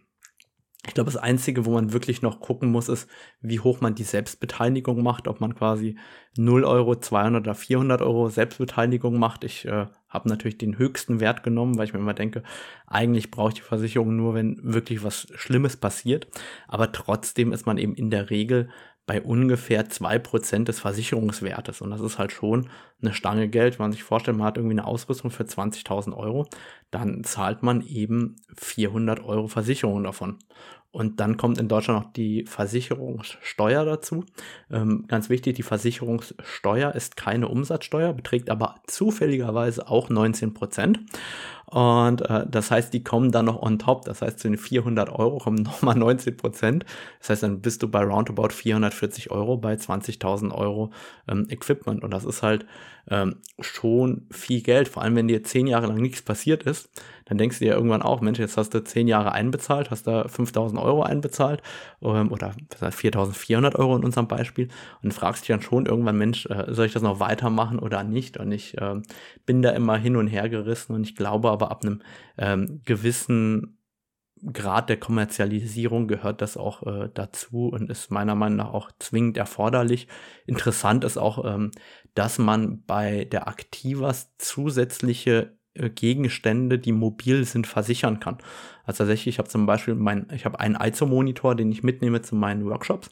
[0.86, 3.08] Ich glaube, das Einzige, wo man wirklich noch gucken muss, ist,
[3.40, 5.96] wie hoch man die Selbstbeteiligung macht, ob man quasi
[6.36, 9.44] 0 Euro, 200 oder 400 Euro Selbstbeteiligung macht.
[9.44, 12.42] Ich äh, habe natürlich den höchsten Wert genommen, weil ich mir immer denke,
[12.86, 16.26] eigentlich brauche ich die Versicherung nur, wenn wirklich was Schlimmes passiert.
[16.68, 18.68] Aber trotzdem ist man eben in der Regel
[19.06, 21.82] bei ungefähr zwei Prozent des Versicherungswertes.
[21.82, 22.70] Und das ist halt schon
[23.02, 23.78] eine Stange Geld.
[23.78, 26.46] Wenn man sich vorstellt, man hat irgendwie eine Ausrüstung für 20.000 Euro,
[26.94, 30.38] dann zahlt man eben 400 Euro Versicherung davon.
[30.92, 34.24] Und dann kommt in Deutschland noch die Versicherungssteuer dazu.
[34.70, 41.00] Ähm, ganz wichtig, die Versicherungssteuer ist keine Umsatzsteuer, beträgt aber zufälligerweise auch 19 Prozent.
[41.74, 44.04] Und äh, das heißt, die kommen dann noch on top.
[44.04, 46.84] Das heißt, zu den 400 Euro kommen nochmal 19 Prozent.
[47.18, 50.92] Das heißt, dann bist du bei roundabout 440 Euro bei 20.000 Euro
[51.26, 52.04] ähm, Equipment.
[52.04, 52.64] Und das ist halt
[53.10, 54.86] ähm, schon viel Geld.
[54.86, 56.90] Vor allem, wenn dir zehn Jahre lang nichts passiert ist,
[57.26, 60.28] dann denkst du dir irgendwann auch, Mensch, jetzt hast du zehn Jahre einbezahlt, hast da
[60.28, 61.62] 5000 Euro einbezahlt
[62.02, 62.54] ähm, oder
[62.90, 64.68] 4400 Euro in unserem Beispiel
[65.02, 68.36] und fragst dich dann schon irgendwann, Mensch, äh, soll ich das noch weitermachen oder nicht?
[68.36, 69.00] Und ich äh,
[69.46, 72.02] bin da immer hin und her gerissen und ich glaube aber ab einem
[72.36, 73.78] ähm, gewissen
[74.52, 79.38] Grad der Kommerzialisierung gehört das auch äh, dazu und ist meiner Meinung nach auch zwingend
[79.38, 80.06] erforderlich.
[80.46, 81.70] Interessant ist auch, ähm,
[82.14, 88.38] dass man bei der Activas zusätzliche Gegenstände, die mobil sind, versichern kann.
[88.84, 92.36] Also tatsächlich, ich habe zum Beispiel mein, ich habe einen ISO-Monitor, den ich mitnehme zu
[92.36, 93.10] meinen Workshops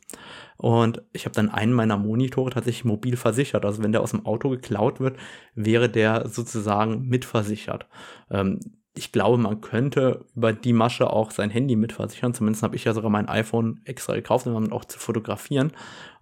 [0.58, 3.64] und ich habe dann einen meiner Monitore tatsächlich mobil versichert.
[3.64, 5.18] Also wenn der aus dem Auto geklaut wird,
[5.54, 7.86] wäre der sozusagen mitversichert.
[8.30, 8.60] Ähm,
[8.94, 12.34] ich glaube, man könnte über die Masche auch sein Handy mitversichern.
[12.34, 15.72] Zumindest habe ich ja sogar mein iPhone extra gekauft, um dann auch zu fotografieren.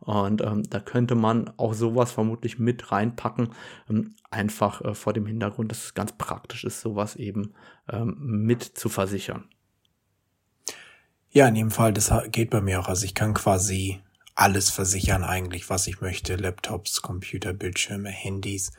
[0.01, 3.51] Und ähm, da könnte man auch sowas vermutlich mit reinpacken,
[3.89, 7.55] ähm, einfach äh, vor dem Hintergrund, dass es ganz praktisch ist, sowas eben
[7.91, 9.45] ähm, mit zu versichern.
[11.31, 12.89] Ja, in dem Fall, das geht bei mir auch.
[12.89, 14.01] Also ich kann quasi
[14.37, 16.37] alles versichern eigentlich, was ich möchte.
[16.37, 18.73] Laptops, Computer, Bildschirme, Handys.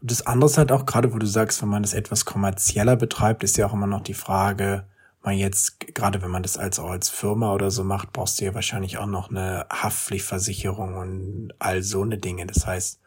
[0.00, 2.96] Und das andere ist halt auch gerade, wo du sagst, wenn man das etwas kommerzieller
[2.96, 4.84] betreibt, ist ja auch immer noch die Frage,
[5.26, 8.44] man jetzt, gerade wenn man das als auch als Firma oder so macht, brauchst du
[8.44, 12.46] ja wahrscheinlich auch noch eine Haftpflichtversicherung und all so eine Dinge.
[12.46, 13.00] Das heißt,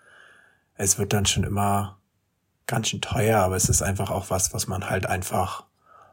[0.75, 1.97] es wird dann schon immer
[2.67, 5.65] ganz schön teuer, aber es ist einfach auch was, was man halt einfach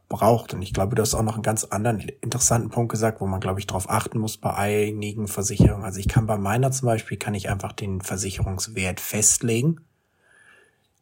[0.09, 0.55] braucht.
[0.55, 3.41] Und ich glaube, du hast auch noch einen ganz anderen interessanten Punkt gesagt, wo man,
[3.41, 5.85] glaube ich, darauf achten muss bei einigen Versicherungen.
[5.85, 9.86] Also ich kann bei meiner zum Beispiel, kann ich einfach den Versicherungswert festlegen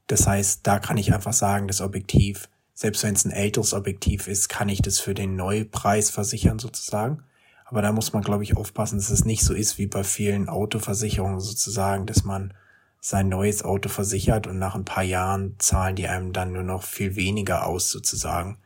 [0.06, 4.28] das heißt, da kann ich einfach sagen, das Objektiv, selbst wenn es ein älteres Objektiv
[4.28, 7.22] ist, kann ich das für den Neupreis versichern sozusagen.
[7.64, 10.48] Aber da muss man, glaube ich, aufpassen, dass es nicht so ist wie bei vielen
[10.48, 12.52] Autoversicherungen sozusagen, dass man
[13.00, 16.82] sein neues Auto versichert und nach ein paar Jahren zahlen die einem dann nur noch
[16.82, 18.58] viel weniger aus sozusagen.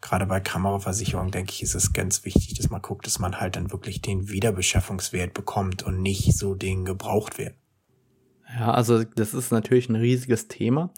[0.00, 3.56] Gerade bei Kameraversicherung, denke ich, ist es ganz wichtig, dass man guckt, dass man halt
[3.56, 7.54] dann wirklich den Wiederbeschaffungswert bekommt und nicht so den Gebrauchtwert.
[8.58, 10.90] Ja, also das ist natürlich ein riesiges Thema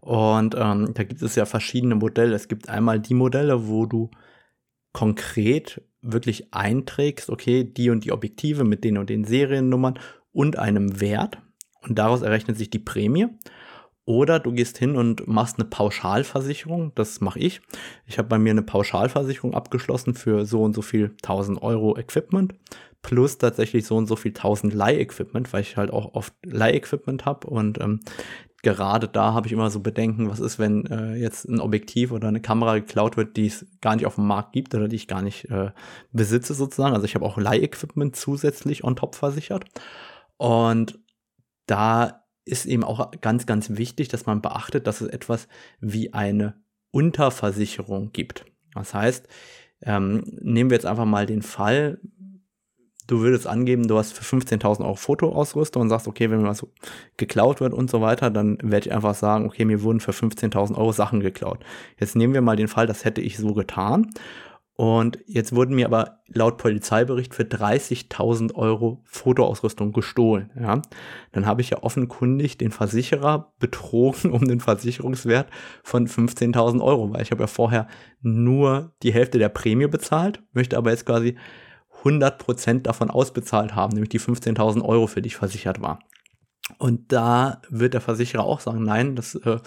[0.00, 2.34] und ähm, da gibt es ja verschiedene Modelle.
[2.34, 4.10] Es gibt einmal die Modelle, wo du
[4.92, 9.98] konkret wirklich einträgst, okay, die und die Objektive mit den und den Seriennummern
[10.32, 11.38] und einem Wert
[11.82, 13.28] und daraus errechnet sich die Prämie.
[14.06, 16.92] Oder du gehst hin und machst eine Pauschalversicherung.
[16.96, 17.60] Das mache ich.
[18.06, 22.54] Ich habe bei mir eine Pauschalversicherung abgeschlossen für so und so viel 1000 Euro Equipment
[23.02, 27.46] plus tatsächlich so und so viel tausend Leih-Equipment, weil ich halt auch oft Leih-Equipment habe
[27.48, 28.00] und ähm,
[28.62, 32.28] gerade da habe ich immer so Bedenken, was ist, wenn äh, jetzt ein Objektiv oder
[32.28, 35.08] eine Kamera geklaut wird, die es gar nicht auf dem Markt gibt oder die ich
[35.08, 35.70] gar nicht äh,
[36.12, 36.94] besitze sozusagen.
[36.94, 39.64] Also ich habe auch Leih-Equipment zusätzlich on top versichert.
[40.36, 40.98] Und
[41.66, 45.48] da ist eben auch ganz, ganz wichtig, dass man beachtet, dass es etwas
[45.80, 46.54] wie eine
[46.90, 48.44] Unterversicherung gibt.
[48.74, 49.28] Das heißt,
[49.82, 52.00] ähm, nehmen wir jetzt einfach mal den Fall,
[53.10, 56.66] du würdest angeben, du hast für 15.000 Euro Fotoausrüstung und sagst, okay, wenn mir was
[57.16, 60.76] geklaut wird und so weiter, dann werde ich einfach sagen, okay, mir wurden für 15.000
[60.76, 61.58] Euro Sachen geklaut.
[61.98, 64.10] Jetzt nehmen wir mal den Fall, das hätte ich so getan.
[64.76, 70.50] Und jetzt wurden mir aber laut Polizeibericht für 30.000 Euro Fotoausrüstung gestohlen.
[70.58, 70.80] Ja?
[71.32, 75.50] Dann habe ich ja offenkundig den Versicherer betrogen um den Versicherungswert
[75.82, 77.88] von 15.000 Euro, weil ich habe ja vorher
[78.22, 81.36] nur die Hälfte der Prämie bezahlt, möchte aber jetzt quasi
[82.04, 86.00] 100% davon ausbezahlt haben, nämlich die 15.000 Euro, für die ich versichert war.
[86.78, 89.58] Und da wird der Versicherer auch sagen, nein, das äh,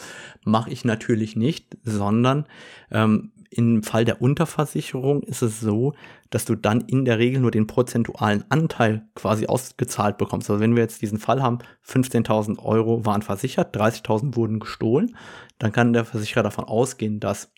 [0.46, 2.46] mache ich natürlich nicht, sondern
[2.92, 5.94] ähm, im Fall der Unterversicherung ist es so,
[6.30, 10.50] dass du dann in der Regel nur den prozentualen Anteil quasi ausgezahlt bekommst.
[10.50, 15.16] Also wenn wir jetzt diesen Fall haben, 15.000 Euro waren versichert, 30.000 wurden gestohlen,
[15.60, 17.52] dann kann der Versicherer davon ausgehen, dass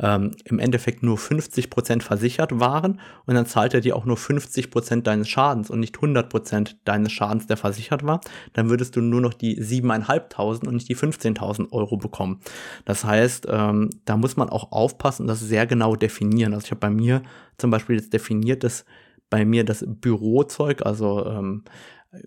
[0.00, 4.16] ähm, im Endeffekt nur 50 Prozent versichert waren und dann zahlt er dir auch nur
[4.16, 8.20] 50 Prozent deines Schadens und nicht 100 Prozent deines Schadens, der versichert war,
[8.52, 12.40] dann würdest du nur noch die 7.500 und nicht die 15.000 Euro bekommen.
[12.84, 16.54] Das heißt, ähm, da muss man auch aufpassen und das sehr genau definieren.
[16.54, 17.22] Also ich habe bei mir
[17.58, 18.84] zum Beispiel jetzt definiert, dass
[19.30, 21.64] bei mir das Bürozeug, also ähm,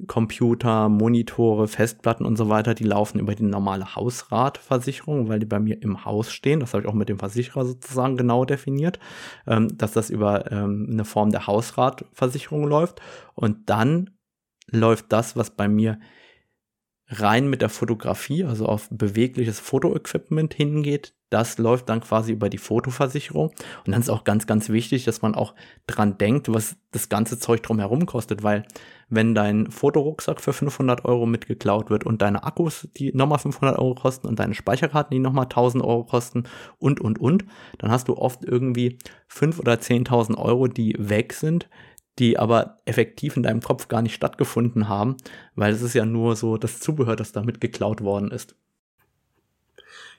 [0.08, 5.60] Computer, Monitore, Festplatten und so weiter, die laufen über die normale Hausratversicherung, weil die bei
[5.60, 6.60] mir im Haus stehen.
[6.60, 9.00] Das habe ich auch mit dem Versicherer sozusagen genau definiert,
[9.48, 13.02] ähm, dass das über ähm, eine Form der Hausratversicherung läuft.
[13.36, 14.12] Und dann
[14.72, 16.00] läuft das, was bei mir
[17.10, 22.58] rein mit der Fotografie, also auf bewegliches Fotoequipment hingeht, das läuft dann quasi über die
[22.58, 23.50] Fotoversicherung.
[23.86, 25.56] Und dann ist auch ganz, ganz wichtig, dass man auch
[25.88, 28.66] dran denkt, was das ganze Zeug drumherum kostet, weil
[29.10, 33.96] wenn dein Fotorucksack für 500 Euro mitgeklaut wird und deine Akkus, die nochmal 500 Euro
[33.96, 36.44] kosten und deine Speicherkarten, die nochmal 1000 Euro kosten
[36.78, 37.46] und, und, und,
[37.80, 38.98] dann hast du oft irgendwie
[39.28, 41.70] 5 oder 10.000 Euro, die weg sind,
[42.20, 45.18] die aber effektiv in deinem Kopf gar nicht stattgefunden haben,
[45.56, 48.56] weil es ist ja nur so das Zubehör, das damit geklaut worden ist.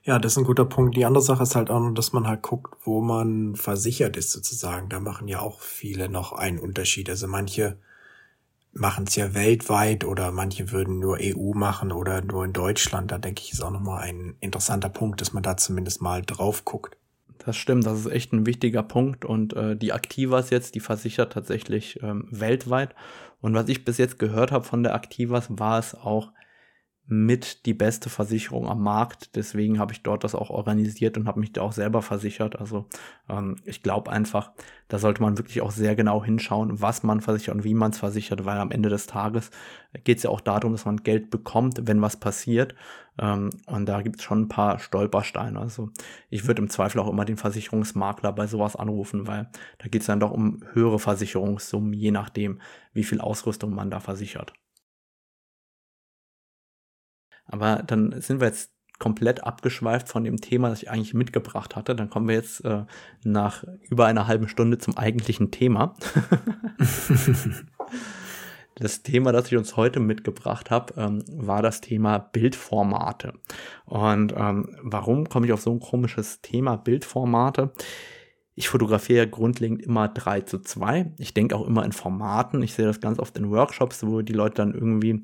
[0.03, 0.97] Ja, das ist ein guter Punkt.
[0.97, 4.30] Die andere Sache ist halt auch noch, dass man halt guckt, wo man versichert ist
[4.30, 4.88] sozusagen.
[4.88, 7.11] Da machen ja auch viele noch einen Unterschied.
[7.11, 7.76] Also manche
[8.73, 13.11] machen es ja weltweit oder manche würden nur EU machen oder nur in Deutschland.
[13.11, 16.64] Da denke ich, ist auch nochmal ein interessanter Punkt, dass man da zumindest mal drauf
[16.64, 16.97] guckt.
[17.45, 21.33] Das stimmt, das ist echt ein wichtiger Punkt und äh, die Aktivas jetzt, die versichert
[21.33, 22.95] tatsächlich ähm, weltweit.
[23.41, 26.33] Und was ich bis jetzt gehört habe von der Aktivas, war es auch
[27.11, 29.35] mit die beste Versicherung am Markt.
[29.35, 32.61] Deswegen habe ich dort das auch organisiert und habe mich da auch selber versichert.
[32.61, 32.87] Also
[33.29, 34.53] ähm, ich glaube einfach,
[34.87, 37.99] da sollte man wirklich auch sehr genau hinschauen, was man versichert und wie man es
[37.99, 39.51] versichert, weil am Ende des Tages
[40.05, 42.77] geht es ja auch darum, dass man Geld bekommt, wenn was passiert.
[43.19, 45.59] Ähm, und da gibt es schon ein paar Stolpersteine.
[45.59, 45.91] Also
[46.29, 49.49] ich würde im Zweifel auch immer den Versicherungsmakler bei sowas anrufen, weil
[49.79, 52.61] da geht es dann doch um höhere Versicherungssummen, je nachdem,
[52.93, 54.53] wie viel Ausrüstung man da versichert.
[57.51, 61.96] Aber dann sind wir jetzt komplett abgeschweift von dem Thema, das ich eigentlich mitgebracht hatte.
[61.96, 62.84] Dann kommen wir jetzt äh,
[63.24, 65.94] nach über einer halben Stunde zum eigentlichen Thema.
[68.76, 73.32] das Thema, das ich uns heute mitgebracht habe, ähm, war das Thema Bildformate.
[73.86, 77.72] Und ähm, warum komme ich auf so ein komisches Thema Bildformate?
[78.55, 81.14] Ich fotografiere grundlegend immer 3 zu 2.
[81.18, 82.62] Ich denke auch immer in Formaten.
[82.62, 85.22] Ich sehe das ganz oft in Workshops, wo die Leute dann irgendwie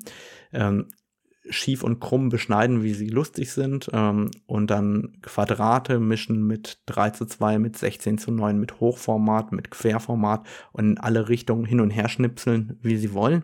[0.51, 0.87] ähm,
[1.49, 7.11] schief und krumm beschneiden, wie sie lustig sind ähm, und dann Quadrate mischen mit 3
[7.11, 11.81] zu 2, mit 16 zu 9, mit Hochformat, mit Querformat und in alle Richtungen hin
[11.81, 13.43] und her schnipseln, wie sie wollen.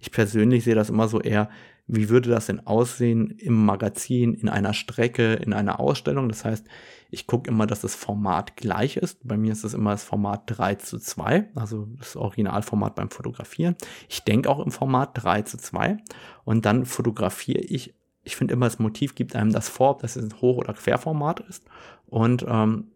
[0.00, 1.48] Ich persönlich sehe das immer so eher,
[1.86, 6.28] wie würde das denn aussehen im Magazin, in einer Strecke, in einer Ausstellung.
[6.28, 6.66] Das heißt,
[7.14, 9.26] ich gucke immer, dass das Format gleich ist.
[9.26, 13.76] Bei mir ist es immer das Format 3 zu 2, also das Originalformat beim Fotografieren.
[14.08, 15.96] Ich denke auch im Format 3 zu 2
[16.44, 17.94] und dann fotografiere ich.
[18.24, 21.40] Ich finde immer, das Motiv gibt einem das vor, ob das ein Hoch- oder Querformat
[21.40, 21.64] ist.
[22.06, 22.90] Und ähm,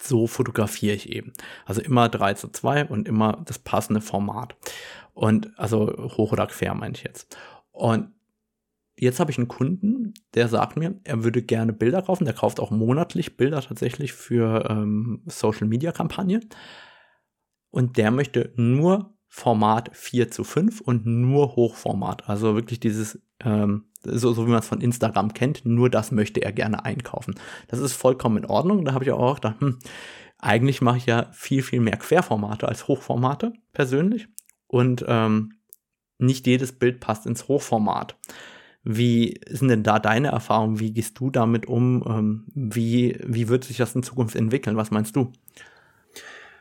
[0.00, 1.32] so fotografiere ich eben.
[1.64, 4.54] Also immer 3 zu 2 und immer das passende Format.
[5.14, 7.36] Und also hoch oder quer meine ich jetzt.
[7.72, 8.12] Und
[8.98, 12.24] jetzt habe ich einen Kunden, der sagt mir, er würde gerne Bilder kaufen.
[12.24, 16.48] Der kauft auch monatlich Bilder tatsächlich für ähm, Social Media Kampagnen.
[17.70, 22.28] Und der möchte nur Format 4 zu 5 und nur Hochformat.
[22.28, 26.40] Also wirklich dieses, ähm, so, so wie man es von Instagram kennt, nur das möchte
[26.40, 27.34] er gerne einkaufen.
[27.68, 28.84] Das ist vollkommen in Ordnung.
[28.84, 29.78] Da habe ich auch gedacht, hm,
[30.38, 34.28] eigentlich mache ich ja viel, viel mehr Querformate als Hochformate persönlich.
[34.66, 35.54] Und ähm,
[36.18, 38.16] nicht jedes Bild passt ins Hochformat.
[38.84, 40.78] Wie sind denn da deine Erfahrungen?
[40.78, 42.04] Wie gehst du damit um?
[42.06, 44.76] Ähm, wie, wie wird sich das in Zukunft entwickeln?
[44.76, 45.32] Was meinst du?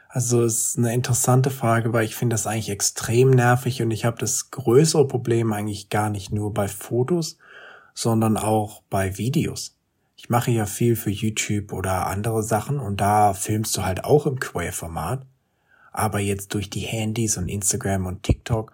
[0.09, 4.05] Also es ist eine interessante Frage, weil ich finde das eigentlich extrem nervig und ich
[4.05, 7.37] habe das größere Problem eigentlich gar nicht nur bei Fotos,
[7.93, 9.77] sondern auch bei Videos.
[10.15, 14.25] Ich mache ja viel für YouTube oder andere Sachen und da filmst du halt auch
[14.25, 15.25] im Querformat.
[15.91, 18.73] Aber jetzt durch die Handys und Instagram und TikTok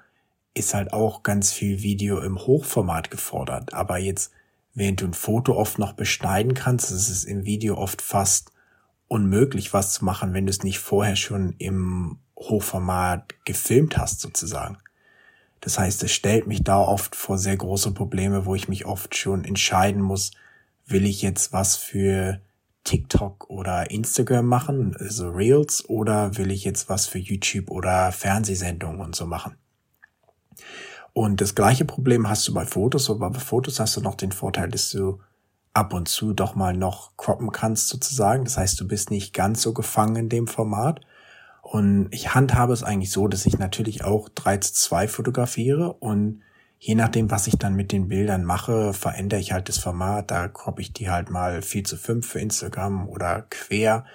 [0.54, 3.74] ist halt auch ganz viel Video im Hochformat gefordert.
[3.74, 4.32] Aber jetzt,
[4.74, 8.52] während du ein Foto oft noch beschneiden kannst, ist es im Video oft fast
[9.08, 14.78] unmöglich, was zu machen, wenn du es nicht vorher schon im Hochformat gefilmt hast, sozusagen.
[15.62, 19.16] Das heißt, es stellt mich da oft vor sehr große Probleme, wo ich mich oft
[19.16, 20.32] schon entscheiden muss,
[20.86, 22.42] will ich jetzt was für
[22.84, 29.00] TikTok oder Instagram machen, also Reels, oder will ich jetzt was für YouTube oder Fernsehsendungen
[29.00, 29.56] und so machen.
[31.14, 34.32] Und das gleiche Problem hast du bei Fotos, aber bei Fotos hast du noch den
[34.32, 35.20] Vorteil, dass du
[35.74, 38.46] ab und zu doch mal noch croppen kannst sozusagen.
[38.46, 41.02] Das heißt, du bist nicht ganz so gefangen in dem Format.
[41.62, 46.42] Und ich handhabe es eigentlich so, dass ich natürlich auch 3 zu 2 fotografiere und
[46.78, 50.32] je nachdem, was ich dann mit den Bildern mache, verändere ich halt das Format.
[50.32, 54.06] Da croppe ich die halt mal 4 zu 5 für Instagram oder quer.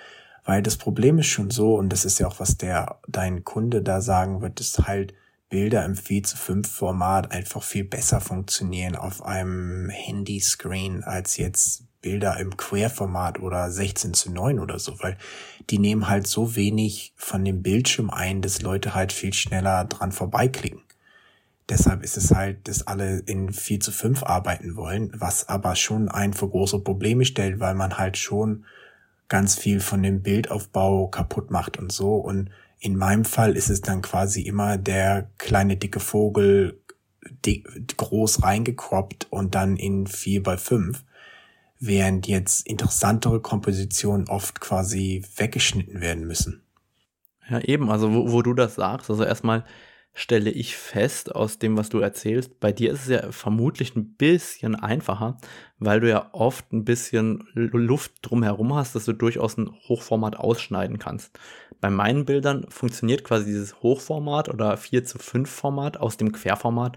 [0.44, 3.82] Weil das Problem ist schon so, und das ist ja auch, was der, dein Kunde
[3.82, 5.14] da sagen wird, ist halt,
[5.48, 11.84] Bilder im 4 zu 5 Format einfach viel besser funktionieren auf einem Handyscreen als jetzt
[12.00, 15.16] Bilder im Querformat oder 16 zu 9 oder so, weil
[15.70, 20.12] die nehmen halt so wenig von dem Bildschirm ein, dass Leute halt viel schneller dran
[20.12, 20.82] vorbeiklicken.
[21.68, 26.08] Deshalb ist es halt, dass alle in 4 zu 5 arbeiten wollen, was aber schon
[26.08, 28.64] ein für große Probleme stellt, weil man halt schon
[29.28, 33.80] ganz viel von dem Bildaufbau kaputt macht und so und in meinem Fall ist es
[33.80, 36.80] dann quasi immer der kleine dicke Vogel
[37.44, 41.04] dick, groß reingekroppt und dann in vier bei fünf,
[41.80, 46.62] während jetzt interessantere Kompositionen oft quasi weggeschnitten werden müssen.
[47.48, 49.64] Ja, eben, also wo, wo du das sagst, also erstmal
[50.18, 54.16] stelle ich fest aus dem, was du erzählst, bei dir ist es ja vermutlich ein
[54.16, 55.36] bisschen einfacher,
[55.78, 60.98] weil du ja oft ein bisschen Luft drumherum hast, dass du durchaus ein Hochformat ausschneiden
[60.98, 61.38] kannst.
[61.80, 66.96] Bei meinen Bildern funktioniert quasi dieses Hochformat oder 4 zu 5 Format aus dem Querformat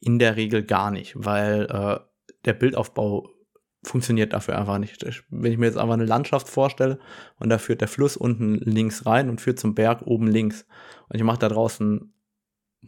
[0.00, 2.00] in der Regel gar nicht, weil äh,
[2.46, 3.28] der Bildaufbau
[3.82, 5.04] funktioniert dafür einfach nicht.
[5.28, 6.98] Wenn ich mir jetzt einfach eine Landschaft vorstelle
[7.38, 10.64] und da führt der Fluss unten links rein und führt zum Berg oben links
[11.10, 12.13] und ich mache da draußen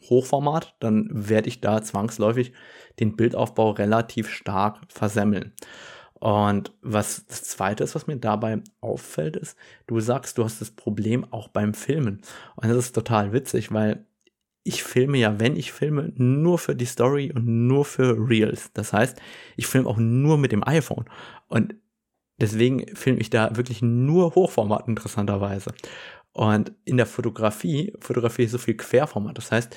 [0.09, 2.53] Hochformat, dann werde ich da zwangsläufig
[3.01, 5.53] den Bildaufbau relativ stark versemmeln.
[6.18, 10.70] Und was das zweite ist, was mir dabei auffällt, ist, du sagst, du hast das
[10.70, 12.22] Problem auch beim Filmen.
[12.57, 14.07] Und das ist total witzig, weil
[14.64, 18.72] ich filme ja, wenn ich filme, nur für die Story und nur für Reels.
[18.72, 19.20] Das heißt,
[19.57, 21.05] ich filme auch nur mit dem iPhone.
[21.49, 21.76] Und
[22.38, 25.72] deswegen filme ich da wirklich nur Hochformat interessanterweise.
[26.37, 29.39] Und in der Fotografie, Fotografie ist so viel Querformat.
[29.39, 29.74] Das heißt,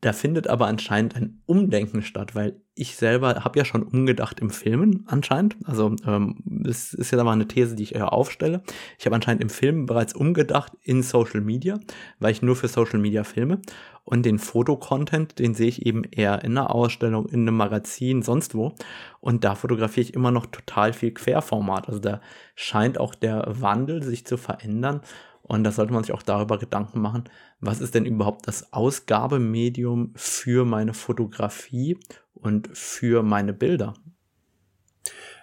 [0.00, 4.48] da findet aber anscheinend ein Umdenken statt, weil ich selber habe ja schon umgedacht im
[4.48, 5.56] Filmen anscheinend.
[5.64, 8.62] Also ähm, das ist ja mal eine These, die ich eher aufstelle.
[8.98, 11.78] Ich habe anscheinend im Filmen bereits umgedacht in Social Media,
[12.18, 13.60] weil ich nur für Social Media filme.
[14.04, 18.54] Und den Fotocontent, den sehe ich eben eher in einer Ausstellung, in einem Magazin, sonst
[18.54, 18.74] wo.
[19.20, 21.88] Und da fotografiere ich immer noch total viel Querformat.
[21.88, 22.22] Also da
[22.54, 25.02] scheint auch der Wandel sich zu verändern.
[25.48, 27.24] Und da sollte man sich auch darüber Gedanken machen,
[27.58, 31.98] was ist denn überhaupt das Ausgabemedium für meine Fotografie
[32.34, 33.94] und für meine Bilder?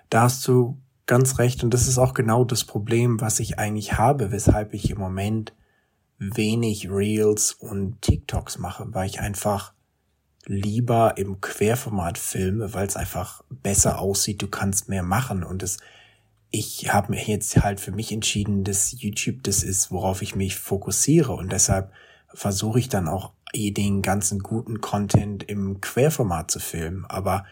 [0.10, 3.94] Da hast du ganz recht und das ist auch genau das Problem, was ich eigentlich
[3.98, 5.54] habe, weshalb ich im Moment
[6.20, 9.74] wenig Reels und TikToks mache, weil ich einfach
[10.46, 15.80] lieber im Querformat filme, weil es einfach besser aussieht, du kannst mehr machen und es
[16.56, 20.56] ich habe mir jetzt halt für mich entschieden, dass YouTube das ist, worauf ich mich
[20.56, 21.92] fokussiere und deshalb
[22.34, 27.06] versuche ich dann auch den ganzen guten Content im Querformat zu filmen.
[27.06, 27.46] Aber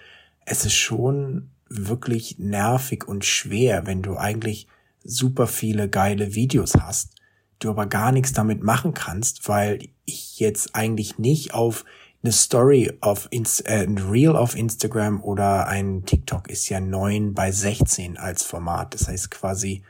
[0.46, 4.68] es ist schon wirklich nervig und schwer, wenn du eigentlich
[5.04, 7.16] super viele geile Videos hast,
[7.60, 11.84] du aber gar nichts damit machen kannst, weil ich jetzt eigentlich nicht auf
[12.24, 17.34] eine Story auf Inst äh, ein Reel auf Instagram oder ein TikTok ist ja 9
[17.34, 18.94] bei 16 als Format.
[18.94, 19.84] Das heißt quasi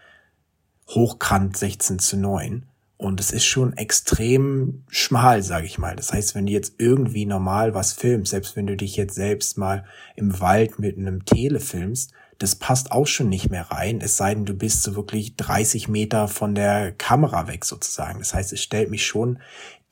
[0.90, 2.66] hochkant 16 zu 9.
[2.98, 5.96] Und es ist schon extrem schmal, sage ich mal.
[5.96, 9.58] Das heißt, wenn du jetzt irgendwie normal was filmst, selbst wenn du dich jetzt selbst
[9.58, 14.18] mal im Wald mit einem Tele filmst, das passt auch schon nicht mehr rein, es
[14.18, 18.20] sei denn, du bist so wirklich 30 Meter von der Kamera weg sozusagen.
[18.20, 19.40] Das heißt, es stellt mich schon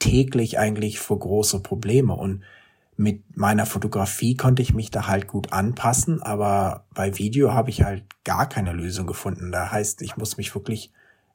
[0.02, 2.14] täglich eigentlich vor große Probleme.
[2.14, 2.44] Und
[2.98, 7.84] mit meiner Fotografie konnte ich mich da halt gut anpassen, aber bei Video habe ich
[7.84, 9.52] halt gar keine Lösung gefunden.
[9.52, 10.92] Da heißt, ich muss mich wirklich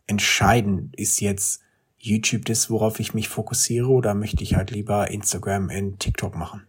[0.07, 1.63] entscheiden, ist jetzt
[1.99, 6.63] YouTube das, worauf ich mich fokussiere, oder möchte ich halt lieber Instagram und TikTok machen?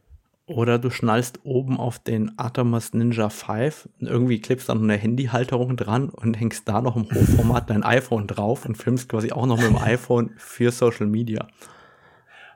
[0.47, 5.75] Oder du schnallst oben auf den Atomos Ninja 5 und irgendwie klippst dann eine Handyhalterung
[5.75, 9.57] dran und hängst da noch im Hochformat dein iPhone drauf und filmst quasi auch noch
[9.57, 11.47] mit dem iPhone für Social Media.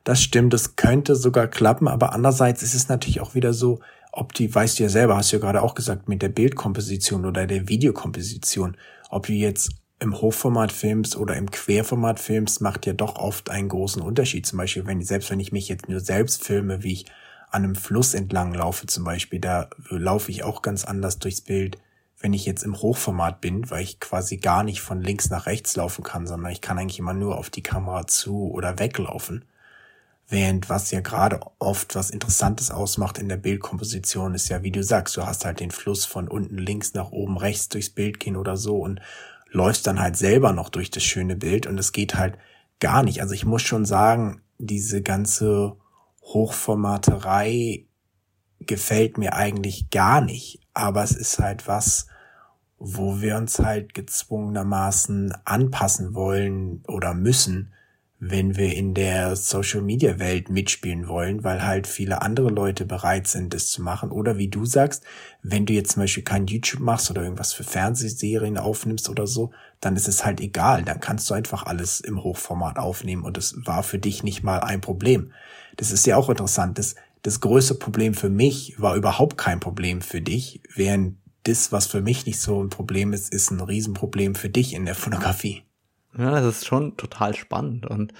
[0.03, 3.79] Das stimmt, das könnte sogar klappen, aber andererseits ist es natürlich auch wieder so,
[4.11, 7.25] ob die, weißt du ja selber, hast du ja gerade auch gesagt, mit der Bildkomposition
[7.25, 8.75] oder der Videokomposition,
[9.09, 13.69] ob du jetzt im Hochformat filmst oder im Querformat filmst, macht ja doch oft einen
[13.69, 14.47] großen Unterschied.
[14.47, 17.05] Zum Beispiel, wenn, selbst wenn ich mich jetzt nur selbst filme, wie ich
[17.51, 21.77] an einem Fluss entlang laufe zum Beispiel, da laufe ich auch ganz anders durchs Bild,
[22.19, 25.75] wenn ich jetzt im Hochformat bin, weil ich quasi gar nicht von links nach rechts
[25.75, 29.45] laufen kann, sondern ich kann eigentlich immer nur auf die Kamera zu oder weglaufen.
[30.31, 34.81] Während was ja gerade oft was Interessantes ausmacht in der Bildkomposition ist ja, wie du
[34.81, 38.37] sagst, du hast halt den Fluss von unten links nach oben rechts durchs Bild gehen
[38.37, 39.01] oder so und
[39.49, 42.37] läufst dann halt selber noch durch das schöne Bild und es geht halt
[42.79, 43.19] gar nicht.
[43.19, 45.75] Also ich muss schon sagen, diese ganze
[46.23, 47.87] Hochformaterei
[48.61, 50.61] gefällt mir eigentlich gar nicht.
[50.73, 52.07] Aber es ist halt was,
[52.79, 57.73] wo wir uns halt gezwungenermaßen anpassen wollen oder müssen,
[58.23, 63.25] wenn wir in der Social Media Welt mitspielen wollen, weil halt viele andere Leute bereit
[63.25, 64.11] sind, das zu machen.
[64.11, 65.03] Oder wie du sagst,
[65.41, 69.49] wenn du jetzt zum Beispiel kein YouTube machst oder irgendwas für Fernsehserien aufnimmst oder so,
[69.79, 70.83] dann ist es halt egal.
[70.83, 74.59] Dann kannst du einfach alles im Hochformat aufnehmen und es war für dich nicht mal
[74.59, 75.33] ein Problem.
[75.77, 76.77] Das ist ja auch interessant.
[76.77, 76.93] Das,
[77.23, 82.01] das größte Problem für mich war überhaupt kein Problem für dich, während das, was für
[82.01, 85.63] mich nicht so ein Problem ist, ist ein Riesenproblem für dich in der Fotografie.
[86.17, 87.85] Ja, das ist schon total spannend.
[87.85, 88.13] Und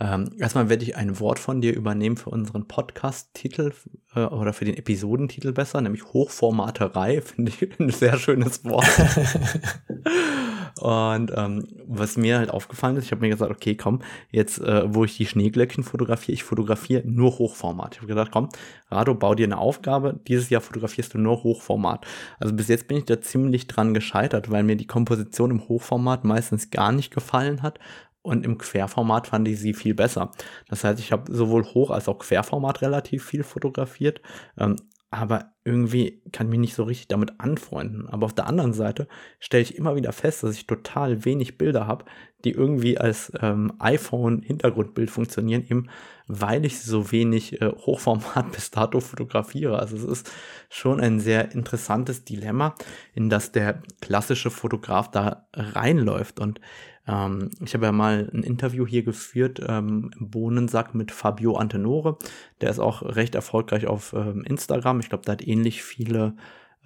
[0.00, 3.72] ähm, erstmal werde ich ein Wort von dir übernehmen für unseren Podcast-Titel
[4.14, 8.86] äh, oder für den Episodentitel besser, nämlich Hochformaterei, finde ich ein sehr schönes Wort.
[10.80, 14.00] Und ähm, was mir halt aufgefallen ist, ich habe mir gesagt, okay, komm,
[14.30, 17.94] jetzt, äh, wo ich die Schneeglöckchen fotografiere, ich fotografiere nur Hochformat.
[17.94, 18.48] Ich habe gedacht, komm,
[18.90, 20.20] Rado, bau dir eine Aufgabe.
[20.28, 22.06] Dieses Jahr fotografierst du nur Hochformat.
[22.38, 26.24] Also bis jetzt bin ich da ziemlich dran gescheitert, weil mir die Komposition im Hochformat
[26.24, 27.78] meistens gar nicht gefallen hat.
[28.22, 30.30] Und im Querformat fand ich sie viel besser.
[30.68, 34.20] Das heißt, ich habe sowohl Hoch- als auch Querformat relativ viel fotografiert.
[34.56, 34.76] Ähm,
[35.12, 38.08] aber irgendwie kann ich mich nicht so richtig damit anfreunden.
[38.08, 39.06] Aber auf der anderen Seite
[39.40, 42.06] stelle ich immer wieder fest, dass ich total wenig Bilder habe,
[42.46, 45.88] die irgendwie als ähm, iPhone-Hintergrundbild funktionieren, eben
[46.28, 49.78] weil ich so wenig äh, Hochformat bis dato fotografiere.
[49.78, 50.32] Also es ist
[50.70, 52.74] schon ein sehr interessantes Dilemma,
[53.12, 56.40] in das der klassische Fotograf da reinläuft.
[56.40, 56.58] Und
[57.06, 62.18] ähm, ich habe ja mal ein Interview hier geführt ähm, im Bohnensack mit Fabio Antenore.
[62.60, 65.00] Der ist auch recht erfolgreich auf ähm, Instagram.
[65.00, 66.36] Ich glaube, der hat ähnlich viele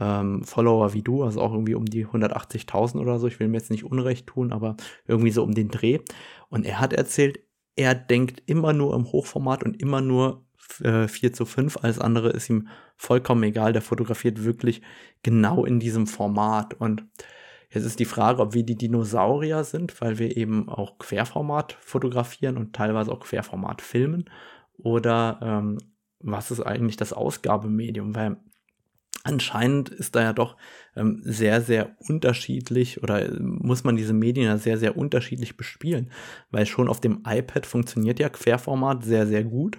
[0.01, 3.27] ähm, Follower wie du, also auch irgendwie um die 180.000 oder so.
[3.27, 6.01] Ich will mir jetzt nicht Unrecht tun, aber irgendwie so um den Dreh.
[6.49, 7.41] Und er hat erzählt,
[7.77, 10.45] er denkt immer nur im Hochformat und immer nur
[10.83, 11.79] äh, 4 zu 5.
[11.83, 13.73] Alles andere ist ihm vollkommen egal.
[13.73, 14.83] Der fotografiert wirklich
[15.23, 16.75] genau in diesem Format.
[16.75, 17.05] Und
[17.71, 22.57] Jetzt ist die Frage, ob wir die Dinosaurier sind, weil wir eben auch Querformat fotografieren
[22.57, 24.31] und teilweise auch Querformat filmen.
[24.79, 25.79] Oder ähm,
[26.21, 28.15] was ist eigentlich das Ausgabemedium?
[28.15, 28.37] Weil
[29.25, 30.57] anscheinend ist da ja doch
[30.95, 36.11] ähm, sehr, sehr unterschiedlich oder äh, muss man diese Medien ja sehr, sehr unterschiedlich bespielen.
[36.51, 39.79] Weil schon auf dem iPad funktioniert ja Querformat sehr, sehr gut.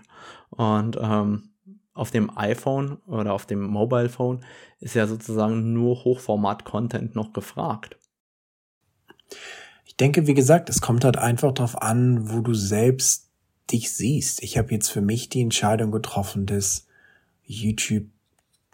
[0.50, 1.50] Und ähm,
[1.98, 4.44] auf dem iPhone oder auf dem Mobile Phone
[4.80, 7.98] ist ja sozusagen nur Hochformat-Content noch gefragt.
[9.86, 13.30] Ich denke, wie gesagt, es kommt halt einfach darauf an, wo du selbst
[13.72, 14.44] dich siehst.
[14.44, 16.88] Ich habe jetzt für mich die Entscheidung getroffen, dass
[17.44, 18.06] YouTube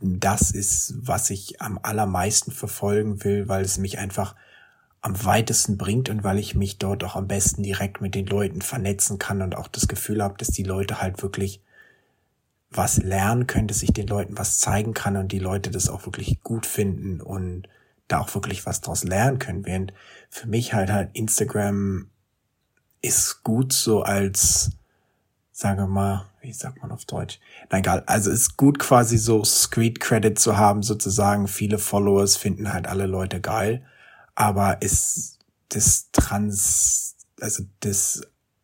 [0.02, 4.36] das ist, was ich am allermeisten verfolgen will, weil es mich einfach
[5.02, 8.62] am weitesten bringt und weil ich mich dort auch am besten direkt mit den Leuten
[8.62, 11.62] vernetzen kann und auch das Gefühl habe, dass die Leute halt wirklich
[12.78, 16.42] was lernen könnte, sich den Leuten was zeigen kann und die Leute das auch wirklich
[16.44, 17.68] gut finden und
[18.08, 19.66] da auch wirklich was draus lernen können.
[19.66, 19.94] Während
[20.30, 22.10] für mich halt halt Instagram
[23.02, 24.72] ist gut so als,
[25.52, 27.40] sagen wir mal, wie sagt man auf Deutsch?
[27.70, 31.48] Na egal, also ist gut quasi so Street Credit zu haben, sozusagen.
[31.48, 33.86] Viele Followers finden halt alle Leute geil,
[34.36, 38.22] aber ist das Trans, also das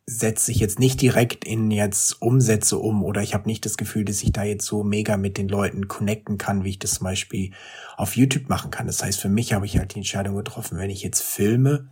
[0.09, 4.05] setzt sich jetzt nicht direkt in jetzt Umsätze um oder ich habe nicht das Gefühl,
[4.05, 7.05] dass ich da jetzt so mega mit den Leuten connecten kann, wie ich das zum
[7.05, 7.51] Beispiel
[7.95, 8.87] auf YouTube machen kann.
[8.87, 11.89] Das heißt, für mich habe ich halt die Entscheidung getroffen, wenn ich jetzt filme,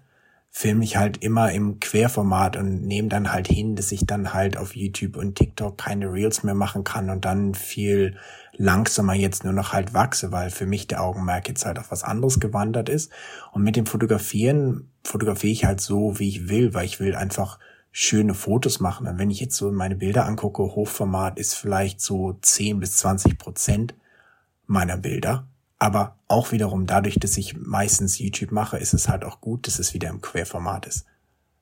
[0.50, 4.58] filme ich halt immer im Querformat und nehme dann halt hin, dass ich dann halt
[4.58, 8.18] auf YouTube und TikTok keine Reels mehr machen kann und dann viel
[8.54, 12.04] langsamer jetzt nur noch halt wachse, weil für mich der Augenmerk jetzt halt auf was
[12.04, 13.12] anderes gewandert ist.
[13.52, 17.60] Und mit dem Fotografieren fotografiere ich halt so, wie ich will, weil ich will einfach
[18.00, 19.08] schöne Fotos machen.
[19.08, 23.40] Und wenn ich jetzt so meine Bilder angucke, Hochformat ist vielleicht so 10 bis 20
[23.40, 23.96] Prozent
[24.68, 25.48] meiner Bilder.
[25.80, 29.80] Aber auch wiederum dadurch, dass ich meistens YouTube mache, ist es halt auch gut, dass
[29.80, 31.08] es wieder im Querformat ist.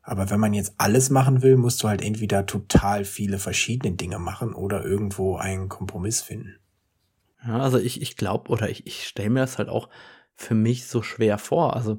[0.01, 4.19] Aber wenn man jetzt alles machen will, musst du halt entweder total viele verschiedene Dinge
[4.19, 6.57] machen oder irgendwo einen Kompromiss finden.
[7.47, 9.87] Ja, also ich, ich glaube oder ich, ich stelle mir das halt auch
[10.35, 11.77] für mich so schwer vor.
[11.77, 11.97] Also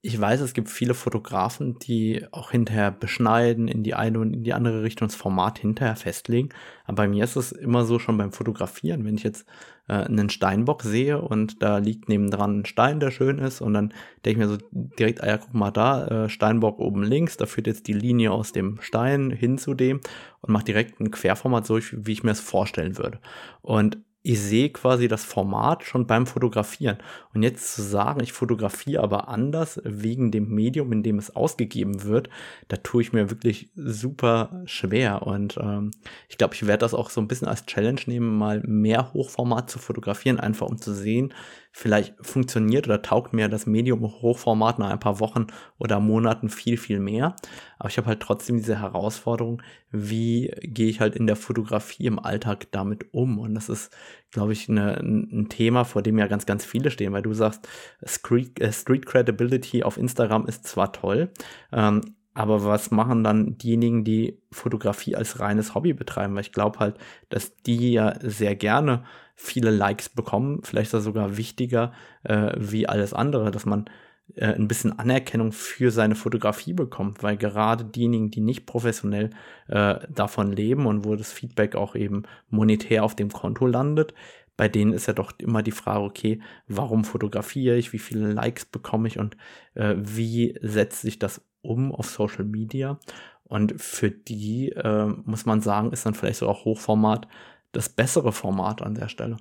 [0.00, 4.44] ich weiß, es gibt viele Fotografen, die auch hinterher beschneiden, in die eine und in
[4.44, 6.50] die andere Richtung das Format hinterher festlegen.
[6.84, 9.44] Aber bei mir ist es immer so schon beim Fotografieren, wenn ich jetzt
[9.88, 13.92] äh, einen Steinbock sehe und da liegt nebendran ein Stein, der schön ist und dann
[14.24, 17.46] denke ich mir so direkt, ah ja, guck mal da, äh, Steinbock oben links, da
[17.46, 20.00] führt jetzt die Linie aus dem Stein hin zu dem
[20.42, 23.18] und mache direkt ein Querformat so, wie ich mir es vorstellen würde.
[23.62, 26.98] Und ich sehe quasi das Format schon beim Fotografieren.
[27.32, 32.02] Und jetzt zu sagen, ich fotografiere aber anders wegen dem Medium, in dem es ausgegeben
[32.02, 32.28] wird,
[32.66, 35.22] da tue ich mir wirklich super schwer.
[35.22, 35.92] Und ähm,
[36.28, 39.70] ich glaube, ich werde das auch so ein bisschen als Challenge nehmen, mal mehr Hochformat
[39.70, 41.32] zu fotografieren, einfach um zu sehen,
[41.72, 45.46] vielleicht funktioniert oder taugt mir das Medium Hochformat nach ein paar Wochen
[45.78, 47.36] oder Monaten viel, viel mehr.
[47.78, 52.18] Aber ich habe halt trotzdem diese Herausforderung, wie gehe ich halt in der Fotografie im
[52.18, 53.38] Alltag damit um?
[53.38, 53.96] Und das ist,
[54.30, 57.68] glaube ich, eine, ein Thema, vor dem ja ganz, ganz viele stehen, weil du sagst,
[58.04, 61.30] Street, äh, Street Credibility auf Instagram ist zwar toll,
[61.72, 62.00] ähm,
[62.38, 66.36] aber was machen dann diejenigen, die Fotografie als reines Hobby betreiben?
[66.36, 66.96] Weil ich glaube halt,
[67.30, 69.02] dass die ja sehr gerne
[69.40, 71.92] viele Likes bekommen, vielleicht ist das sogar wichtiger
[72.24, 73.86] äh, wie alles andere, dass man
[74.34, 79.30] äh, ein bisschen Anerkennung für seine Fotografie bekommt, weil gerade diejenigen, die nicht professionell
[79.68, 84.12] äh, davon leben und wo das Feedback auch eben monetär auf dem Konto landet,
[84.56, 88.64] bei denen ist ja doch immer die Frage, okay, warum fotografiere ich, wie viele Likes
[88.64, 89.18] bekomme ich?
[89.18, 89.36] Und
[89.74, 92.98] äh, wie setzt sich das um auf Social Media.
[93.44, 97.28] Und für die, äh, muss man sagen, ist dann vielleicht so auch Hochformat
[97.72, 99.36] das bessere Format an der Stelle.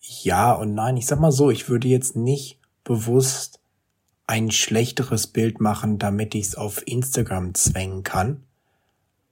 [0.00, 3.60] Ja und nein, ich sag mal so, ich würde jetzt nicht bewusst
[4.26, 8.44] ein schlechteres Bild machen, damit ich es auf Instagram zwängen kann.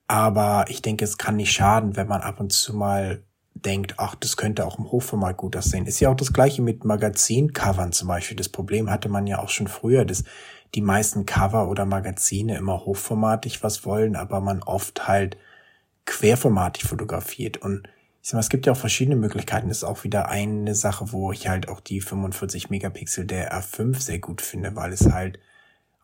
[0.09, 3.22] Aber ich denke, es kann nicht schaden, wenn man ab und zu mal
[3.55, 5.86] denkt, ach, das könnte auch im Hochformat gut aussehen.
[5.86, 8.36] Ist ja auch das gleiche mit Magazincovern zum Beispiel.
[8.36, 10.24] Das Problem hatte man ja auch schon früher, dass
[10.74, 15.36] die meisten Cover oder Magazine immer hochformatig was wollen, aber man oft halt
[16.07, 17.59] querformatig fotografiert.
[17.59, 17.88] Und
[18.22, 19.68] ich sag mal, es gibt ja auch verschiedene Möglichkeiten.
[19.68, 24.00] Das ist auch wieder eine Sache, wo ich halt auch die 45 Megapixel der R5
[24.00, 25.38] sehr gut finde, weil es halt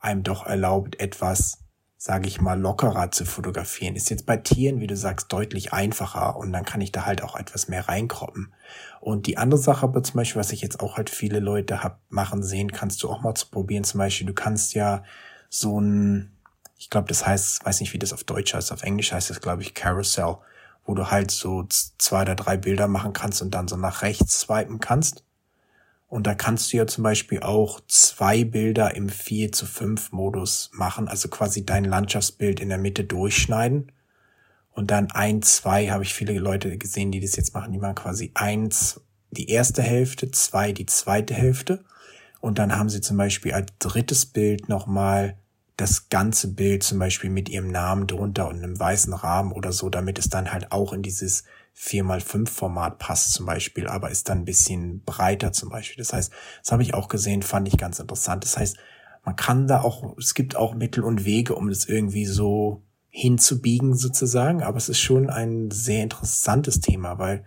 [0.00, 1.62] einem doch erlaubt, etwas
[2.02, 3.94] sage ich mal, lockerer zu fotografieren.
[3.94, 7.22] Ist jetzt bei Tieren, wie du sagst, deutlich einfacher und dann kann ich da halt
[7.22, 8.52] auch etwas mehr reinkroppen.
[9.00, 12.00] Und die andere Sache aber zum Beispiel, was ich jetzt auch halt viele Leute hab
[12.08, 13.84] machen sehen, kannst du auch mal zu probieren.
[13.84, 15.04] Zum Beispiel, du kannst ja
[15.48, 16.32] so ein,
[16.82, 19.40] ich glaube, das heißt, weiß nicht, wie das auf Deutsch heißt, auf Englisch heißt das,
[19.40, 20.38] glaube ich, Carousel,
[20.84, 24.40] wo du halt so zwei oder drei Bilder machen kannst und dann so nach rechts
[24.40, 25.22] swipen kannst.
[26.08, 30.70] Und da kannst du ja zum Beispiel auch zwei Bilder im 4 zu 5 Modus
[30.72, 33.92] machen, also quasi dein Landschaftsbild in der Mitte durchschneiden.
[34.72, 37.72] Und dann ein, zwei habe ich viele Leute gesehen, die das jetzt machen.
[37.72, 41.84] Die machen quasi eins die erste Hälfte, zwei die zweite Hälfte.
[42.40, 45.36] Und dann haben sie zum Beispiel als drittes Bild nochmal
[45.76, 49.88] das ganze Bild zum Beispiel mit ihrem Namen drunter und einem weißen Rahmen oder so,
[49.88, 51.44] damit es dann halt auch in dieses
[51.76, 56.02] 4x5 Format passt zum Beispiel, aber ist dann ein bisschen breiter zum Beispiel.
[56.02, 58.44] Das heißt, das habe ich auch gesehen, fand ich ganz interessant.
[58.44, 58.76] Das heißt,
[59.24, 63.94] man kann da auch, es gibt auch Mittel und Wege, um das irgendwie so hinzubiegen
[63.94, 67.44] sozusagen, aber es ist schon ein sehr interessantes Thema, weil,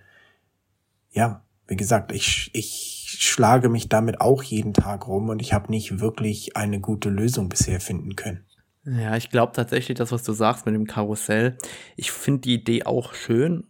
[1.12, 5.72] ja, wie gesagt, ich, ich schlage mich damit auch jeden Tag rum und ich habe
[5.72, 8.46] nicht wirklich eine gute Lösung bisher finden können.
[8.84, 11.58] Ja, ich glaube tatsächlich, das, was du sagst mit dem Karussell,
[11.96, 13.66] ich finde die Idee auch schön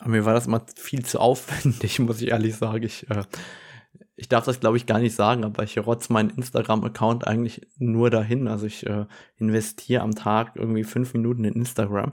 [0.00, 2.82] aber mir war das immer viel zu aufwendig, muss ich ehrlich sagen.
[2.82, 3.22] Ich, äh,
[4.16, 8.10] ich darf das, glaube ich, gar nicht sagen, aber ich rotze meinen Instagram-Account eigentlich nur
[8.10, 8.48] dahin.
[8.48, 12.12] Also ich äh, investiere am Tag irgendwie fünf Minuten in Instagram.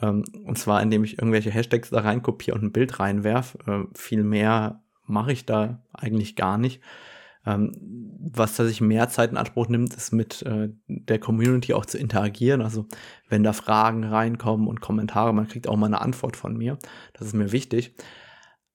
[0.00, 3.56] Ähm, und zwar, indem ich irgendwelche Hashtags da reinkopiere und ein Bild reinwerf.
[3.66, 6.80] Äh, viel mehr mache ich da eigentlich gar nicht.
[7.46, 7.72] Ähm,
[8.32, 12.60] was sich mehr Zeit in Anspruch nimmt, ist mit äh, der Community auch zu interagieren.
[12.60, 12.86] Also
[13.28, 16.78] wenn da Fragen reinkommen und Kommentare, man kriegt auch mal eine Antwort von mir.
[17.12, 17.94] Das ist mir wichtig.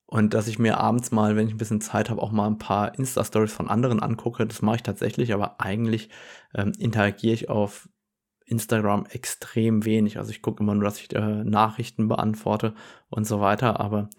[0.05, 2.57] Und dass ich mir abends mal, wenn ich ein bisschen Zeit habe, auch mal ein
[2.57, 6.09] paar Insta-Stories von anderen angucke, das mache ich tatsächlich, aber eigentlich
[6.53, 7.87] ähm, interagiere ich auf
[8.45, 10.17] Instagram extrem wenig.
[10.17, 12.73] Also ich gucke immer nur, dass ich äh, Nachrichten beantworte
[13.09, 14.09] und so weiter, aber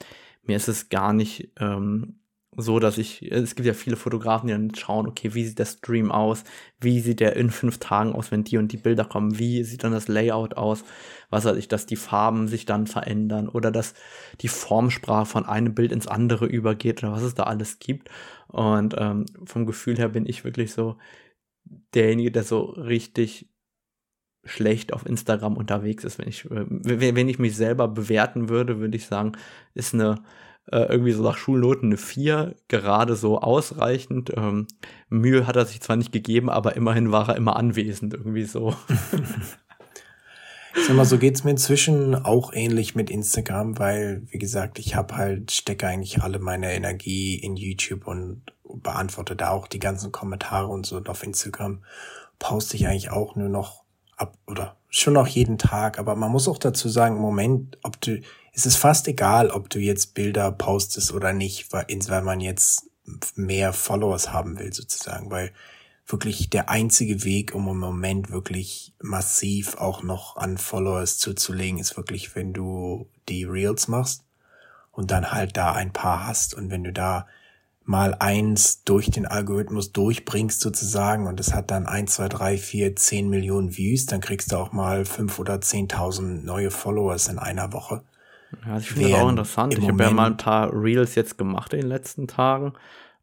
[0.42, 2.20] mir ist es gar nicht ähm,
[2.54, 5.64] so, dass ich, es gibt ja viele Fotografen, die dann schauen, okay, wie sieht der
[5.64, 6.44] Stream aus?
[6.78, 9.38] Wie sieht der in fünf Tagen aus, wenn die und die Bilder kommen?
[9.38, 10.84] Wie sieht dann das Layout aus?
[11.30, 13.94] Was weiß ich, dass die Farben sich dann verändern oder dass
[14.42, 18.10] die Formsprache von einem Bild ins andere übergeht oder was es da alles gibt.
[18.48, 20.98] Und ähm, vom Gefühl her bin ich wirklich so
[21.94, 23.48] derjenige, der so richtig
[24.44, 26.18] schlecht auf Instagram unterwegs ist.
[26.18, 26.66] Wenn ich, äh,
[27.14, 29.32] wenn ich mich selber bewerten würde, würde ich sagen,
[29.74, 30.22] ist eine
[30.70, 34.32] äh, irgendwie so nach Schulnoten eine 4, gerade so ausreichend.
[34.36, 34.66] Ähm,
[35.08, 38.74] Mühe hat er sich zwar nicht gegeben, aber immerhin war er immer anwesend, irgendwie so.
[40.74, 44.96] Ich sag mal, so geht's mir inzwischen auch ähnlich mit Instagram, weil, wie gesagt, ich
[44.96, 50.12] habe halt, stecke eigentlich alle meine Energie in YouTube und beantworte da auch die ganzen
[50.12, 50.96] Kommentare und so.
[50.96, 51.84] Und auf Instagram
[52.38, 53.81] poste ich eigentlich auch nur noch
[54.22, 55.98] ab oder schon noch jeden Tag.
[55.98, 58.20] Aber man muss auch dazu sagen, im Moment, ob du,
[58.52, 62.90] es ist fast egal, ob du jetzt Bilder postest oder nicht, weil, weil man jetzt
[63.34, 65.52] mehr Followers haben will sozusagen, weil
[66.06, 71.96] wirklich der einzige Weg, um im Moment wirklich massiv auch noch an Followers zuzulegen, ist
[71.96, 74.24] wirklich, wenn du die Reels machst
[74.90, 77.26] und dann halt da ein paar hast und wenn du da
[77.84, 82.94] mal eins durch den Algorithmus durchbringst sozusagen und es hat dann eins, zwei, drei, vier,
[82.96, 87.72] zehn Millionen Views, dann kriegst du auch mal fünf oder zehntausend neue Followers in einer
[87.72, 88.02] Woche.
[88.66, 89.78] Ja, ich finde das auch interessant.
[89.78, 92.74] Ich habe ja mal ein paar Reels jetzt gemacht in den letzten Tagen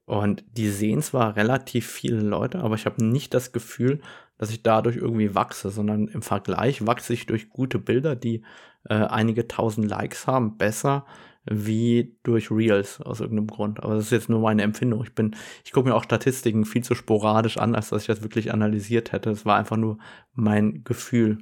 [0.06, 4.02] und die sehen zwar relativ viele Leute, aber ich habe nicht das Gefühl,
[4.38, 8.44] dass ich dadurch irgendwie wachse, sondern im Vergleich wachse ich durch gute Bilder, die
[8.86, 11.06] äh, einige tausend Likes haben, besser
[11.50, 13.84] wie durch Reels aus irgendeinem Grund.
[13.84, 15.04] Aber das ist jetzt nur meine Empfindung.
[15.04, 15.36] Ich bin,
[15.66, 19.12] ich gucke mir auch Statistiken viel zu sporadisch an, als dass ich das wirklich analysiert
[19.12, 19.32] hätte.
[19.32, 19.98] Es war einfach nur
[20.34, 21.40] mein Gefühl.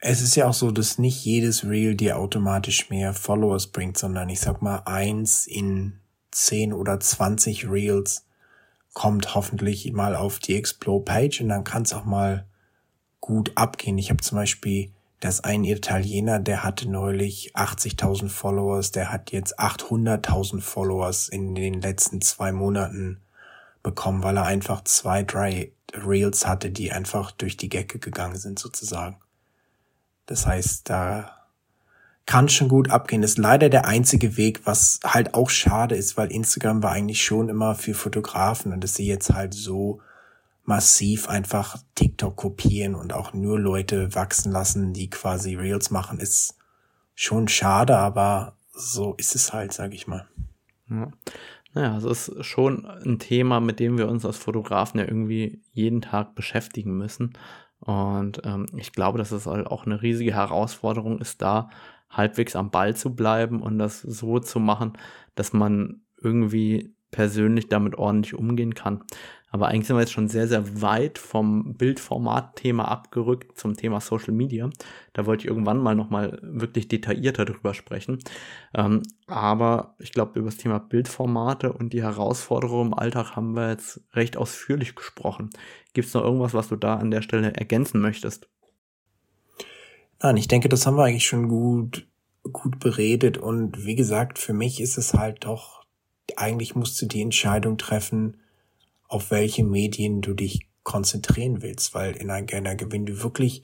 [0.00, 4.28] Es ist ja auch so, dass nicht jedes Reel dir automatisch mehr Followers bringt, sondern
[4.28, 5.98] ich sag mal, eins in
[6.30, 8.26] zehn oder zwanzig Reels
[8.92, 12.46] kommt hoffentlich mal auf die Explore-Page und dann kann es auch mal
[13.20, 13.98] gut abgehen.
[13.98, 19.58] Ich habe zum Beispiel das ein Italiener, der hatte neulich 80.000 Followers, der hat jetzt
[19.58, 23.20] 800.000 Followers in den letzten zwei Monaten
[23.82, 28.58] bekommen, weil er einfach zwei, drei Reels hatte, die einfach durch die Gecke gegangen sind
[28.58, 29.16] sozusagen.
[30.26, 31.38] Das heißt, da
[32.26, 33.22] kann schon gut abgehen.
[33.22, 37.24] Das ist leider der einzige Weg, was halt auch schade ist, weil Instagram war eigentlich
[37.24, 40.00] schon immer für Fotografen und dass sie jetzt halt so
[40.68, 46.58] massiv einfach TikTok kopieren und auch nur Leute wachsen lassen, die quasi Reels machen, ist
[47.14, 50.28] schon schade, aber so ist es halt, sag ich mal.
[50.90, 51.10] Ja.
[51.72, 56.02] Naja, es ist schon ein Thema, mit dem wir uns als Fotografen ja irgendwie jeden
[56.02, 57.32] Tag beschäftigen müssen.
[57.80, 61.70] Und ähm, ich glaube, dass es halt auch eine riesige Herausforderung ist, da
[62.10, 64.98] halbwegs am Ball zu bleiben und das so zu machen,
[65.34, 69.02] dass man irgendwie persönlich damit ordentlich umgehen kann.
[69.50, 74.34] Aber eigentlich sind wir jetzt schon sehr, sehr weit vom Bildformat-Thema abgerückt zum Thema Social
[74.34, 74.68] Media.
[75.14, 78.18] Da wollte ich irgendwann mal nochmal wirklich detaillierter drüber sprechen.
[78.74, 83.70] Ähm, aber ich glaube, über das Thema Bildformate und die Herausforderungen im Alltag haben wir
[83.70, 85.50] jetzt recht ausführlich gesprochen.
[85.94, 88.48] Gibt es noch irgendwas, was du da an der Stelle ergänzen möchtest?
[90.20, 92.06] Nein, ich denke, das haben wir eigentlich schon gut,
[92.52, 93.38] gut beredet.
[93.38, 95.84] Und wie gesagt, für mich ist es halt doch,
[96.36, 98.36] eigentlich musst du die Entscheidung treffen,
[99.08, 103.62] auf welche Medien du dich konzentrieren willst, weil in einer, wenn du wirklich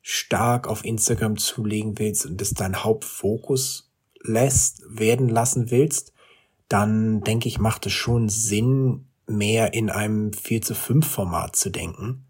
[0.00, 3.90] stark auf Instagram zulegen willst und das dein Hauptfokus
[4.22, 6.12] lässt, werden lassen willst,
[6.68, 11.70] dann denke ich, macht es schon Sinn, mehr in einem 4 zu 5 Format zu
[11.70, 12.26] denken.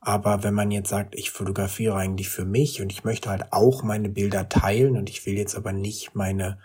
[0.00, 3.82] Aber wenn man jetzt sagt, ich fotografiere eigentlich für mich und ich möchte halt auch
[3.82, 6.58] meine Bilder teilen und ich will jetzt aber nicht meine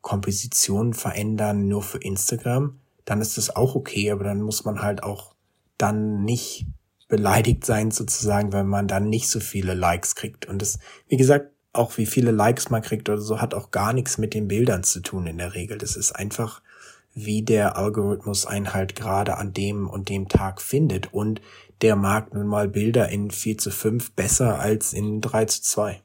[0.00, 5.02] Komposition verändern nur für Instagram, dann ist das auch okay, aber dann muss man halt
[5.02, 5.34] auch
[5.78, 6.66] dann nicht
[7.08, 10.46] beleidigt sein sozusagen, wenn man dann nicht so viele Likes kriegt.
[10.46, 10.78] Und das,
[11.08, 14.34] wie gesagt, auch wie viele Likes man kriegt oder so, hat auch gar nichts mit
[14.34, 15.78] den Bildern zu tun in der Regel.
[15.78, 16.62] Das ist einfach,
[17.14, 21.12] wie der Algorithmus einen halt gerade an dem und dem Tag findet.
[21.12, 21.40] Und
[21.82, 26.02] der mag nun mal Bilder in 4 zu 5 besser als in 3 zu 2.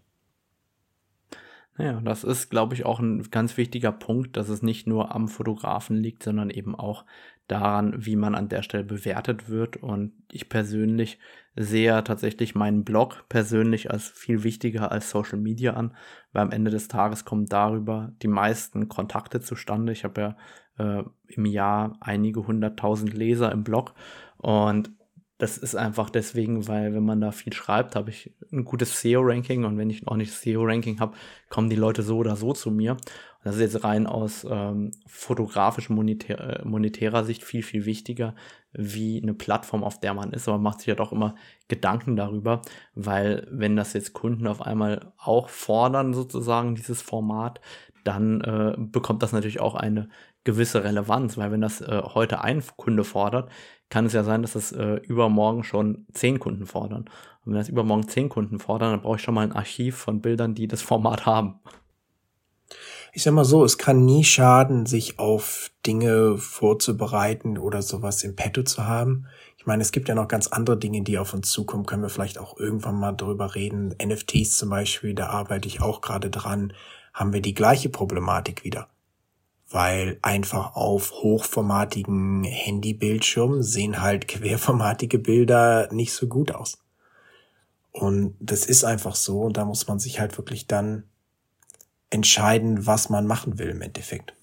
[1.80, 5.28] Ja, das ist, glaube ich, auch ein ganz wichtiger Punkt, dass es nicht nur am
[5.28, 7.06] Fotografen liegt, sondern eben auch
[7.48, 9.78] daran, wie man an der Stelle bewertet wird.
[9.78, 11.20] Und ich persönlich
[11.56, 15.96] sehe tatsächlich meinen Blog persönlich als viel wichtiger als Social Media an,
[16.34, 19.92] weil am Ende des Tages kommen darüber die meisten Kontakte zustande.
[19.92, 23.94] Ich habe ja äh, im Jahr einige hunderttausend Leser im Blog
[24.38, 24.92] und
[25.38, 29.66] das ist einfach deswegen, weil wenn man da viel schreibt, habe ich ein gutes SEO-Ranking
[29.66, 31.16] und wenn ich noch nicht SEO-Ranking habe,
[31.50, 32.94] kommen die Leute so oder so zu mir.
[32.94, 33.02] Und
[33.44, 38.34] das ist jetzt rein aus ähm, fotografisch monetär, äh, monetärer Sicht viel, viel wichtiger,
[38.74, 40.48] wie eine Plattform, auf der man ist.
[40.48, 41.36] Aber man macht sich ja doch immer
[41.68, 42.64] Gedanken darüber,
[42.96, 47.62] weil wenn das jetzt Kunden auf einmal auch fordern, sozusagen dieses Format,
[48.04, 50.10] dann äh, bekommt das natürlich auch eine
[50.46, 53.52] gewisse Relevanz, weil wenn das äh, heute ein Kunde fordert,
[53.90, 57.06] kann es ja sein, dass das äh, übermorgen schon zehn Kunden fordern.
[57.46, 60.22] Und wenn das übermorgen zehn Kunden fordern, dann brauche ich schon mal ein Archiv von
[60.22, 61.60] Bildern, die das Format haben.
[63.14, 68.36] Ich sag mal so, es kann nie schaden, sich auf Dinge vorzubereiten oder sowas im
[68.36, 69.28] Petto zu haben.
[69.58, 72.10] Ich meine, es gibt ja noch ganz andere Dinge, die auf uns zukommen, können wir
[72.10, 73.96] vielleicht auch irgendwann mal drüber reden.
[74.04, 76.74] NFTs zum Beispiel, da arbeite ich auch gerade dran,
[77.14, 78.90] haben wir die gleiche Problematik wieder
[79.70, 86.80] weil einfach auf hochformatigen Handybildschirmen sehen halt querformatige Bilder nicht so gut aus.
[87.92, 91.04] Und das ist einfach so und da muss man sich halt wirklich dann
[92.10, 94.36] entscheiden, was man machen will im Endeffekt.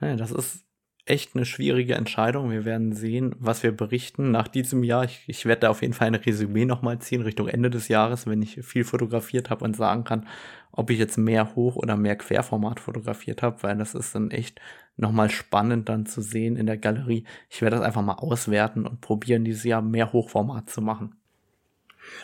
[0.00, 0.16] Ja.
[0.16, 0.60] Das ist
[1.08, 2.50] echt eine schwierige Entscheidung.
[2.50, 5.04] Wir werden sehen, was wir berichten nach diesem Jahr.
[5.04, 8.26] Ich, ich werde da auf jeden Fall ein Resümee nochmal ziehen Richtung Ende des Jahres,
[8.26, 10.26] wenn ich viel fotografiert habe und sagen kann,
[10.72, 14.60] ob ich jetzt mehr Hoch- oder mehr Querformat fotografiert habe, weil das ist dann echt
[14.96, 17.24] nochmal spannend dann zu sehen in der Galerie.
[17.48, 21.14] Ich werde das einfach mal auswerten und probieren, dieses Jahr mehr Hochformat zu machen.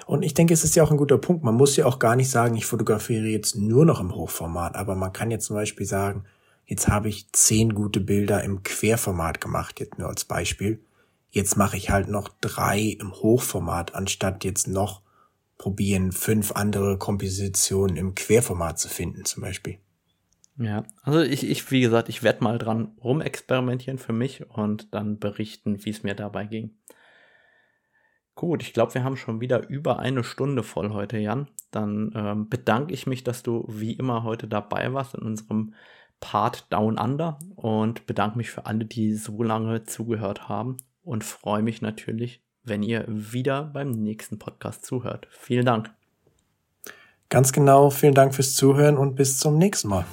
[0.07, 1.45] Und ich denke, es ist ja auch ein guter Punkt.
[1.45, 4.95] Man muss ja auch gar nicht sagen, ich fotografiere jetzt nur noch im Hochformat, aber
[4.95, 6.25] man kann jetzt zum Beispiel sagen,
[6.67, 10.81] Jetzt habe ich zehn gute Bilder im Querformat gemacht, jetzt nur als Beispiel.
[11.31, 15.03] Jetzt mache ich halt noch drei im Hochformat, anstatt jetzt noch
[15.59, 19.79] probieren, fünf andere Kompositionen im Querformat zu finden, zum Beispiel.
[20.57, 25.19] Ja, also ich, ich wie gesagt, ich werde mal dran rumexperimentieren für mich und dann
[25.19, 26.71] berichten, wie es mir dabei ging.
[28.37, 31.49] Gut, ich glaube, wir haben schon wieder über eine Stunde voll heute, Jan.
[31.71, 35.75] Dann ähm, bedanke ich mich, dass du wie immer heute dabei warst in unserem
[36.25, 41.63] Part Down Under und bedanke mich für alle, die so lange zugehört haben und freue
[41.63, 45.29] mich natürlich, wenn ihr wieder beim nächsten Podcast zuhört.
[45.31, 45.91] Vielen Dank.
[47.29, 50.07] Ganz genau, vielen Dank fürs Zuhören und bis zum nächsten Mal.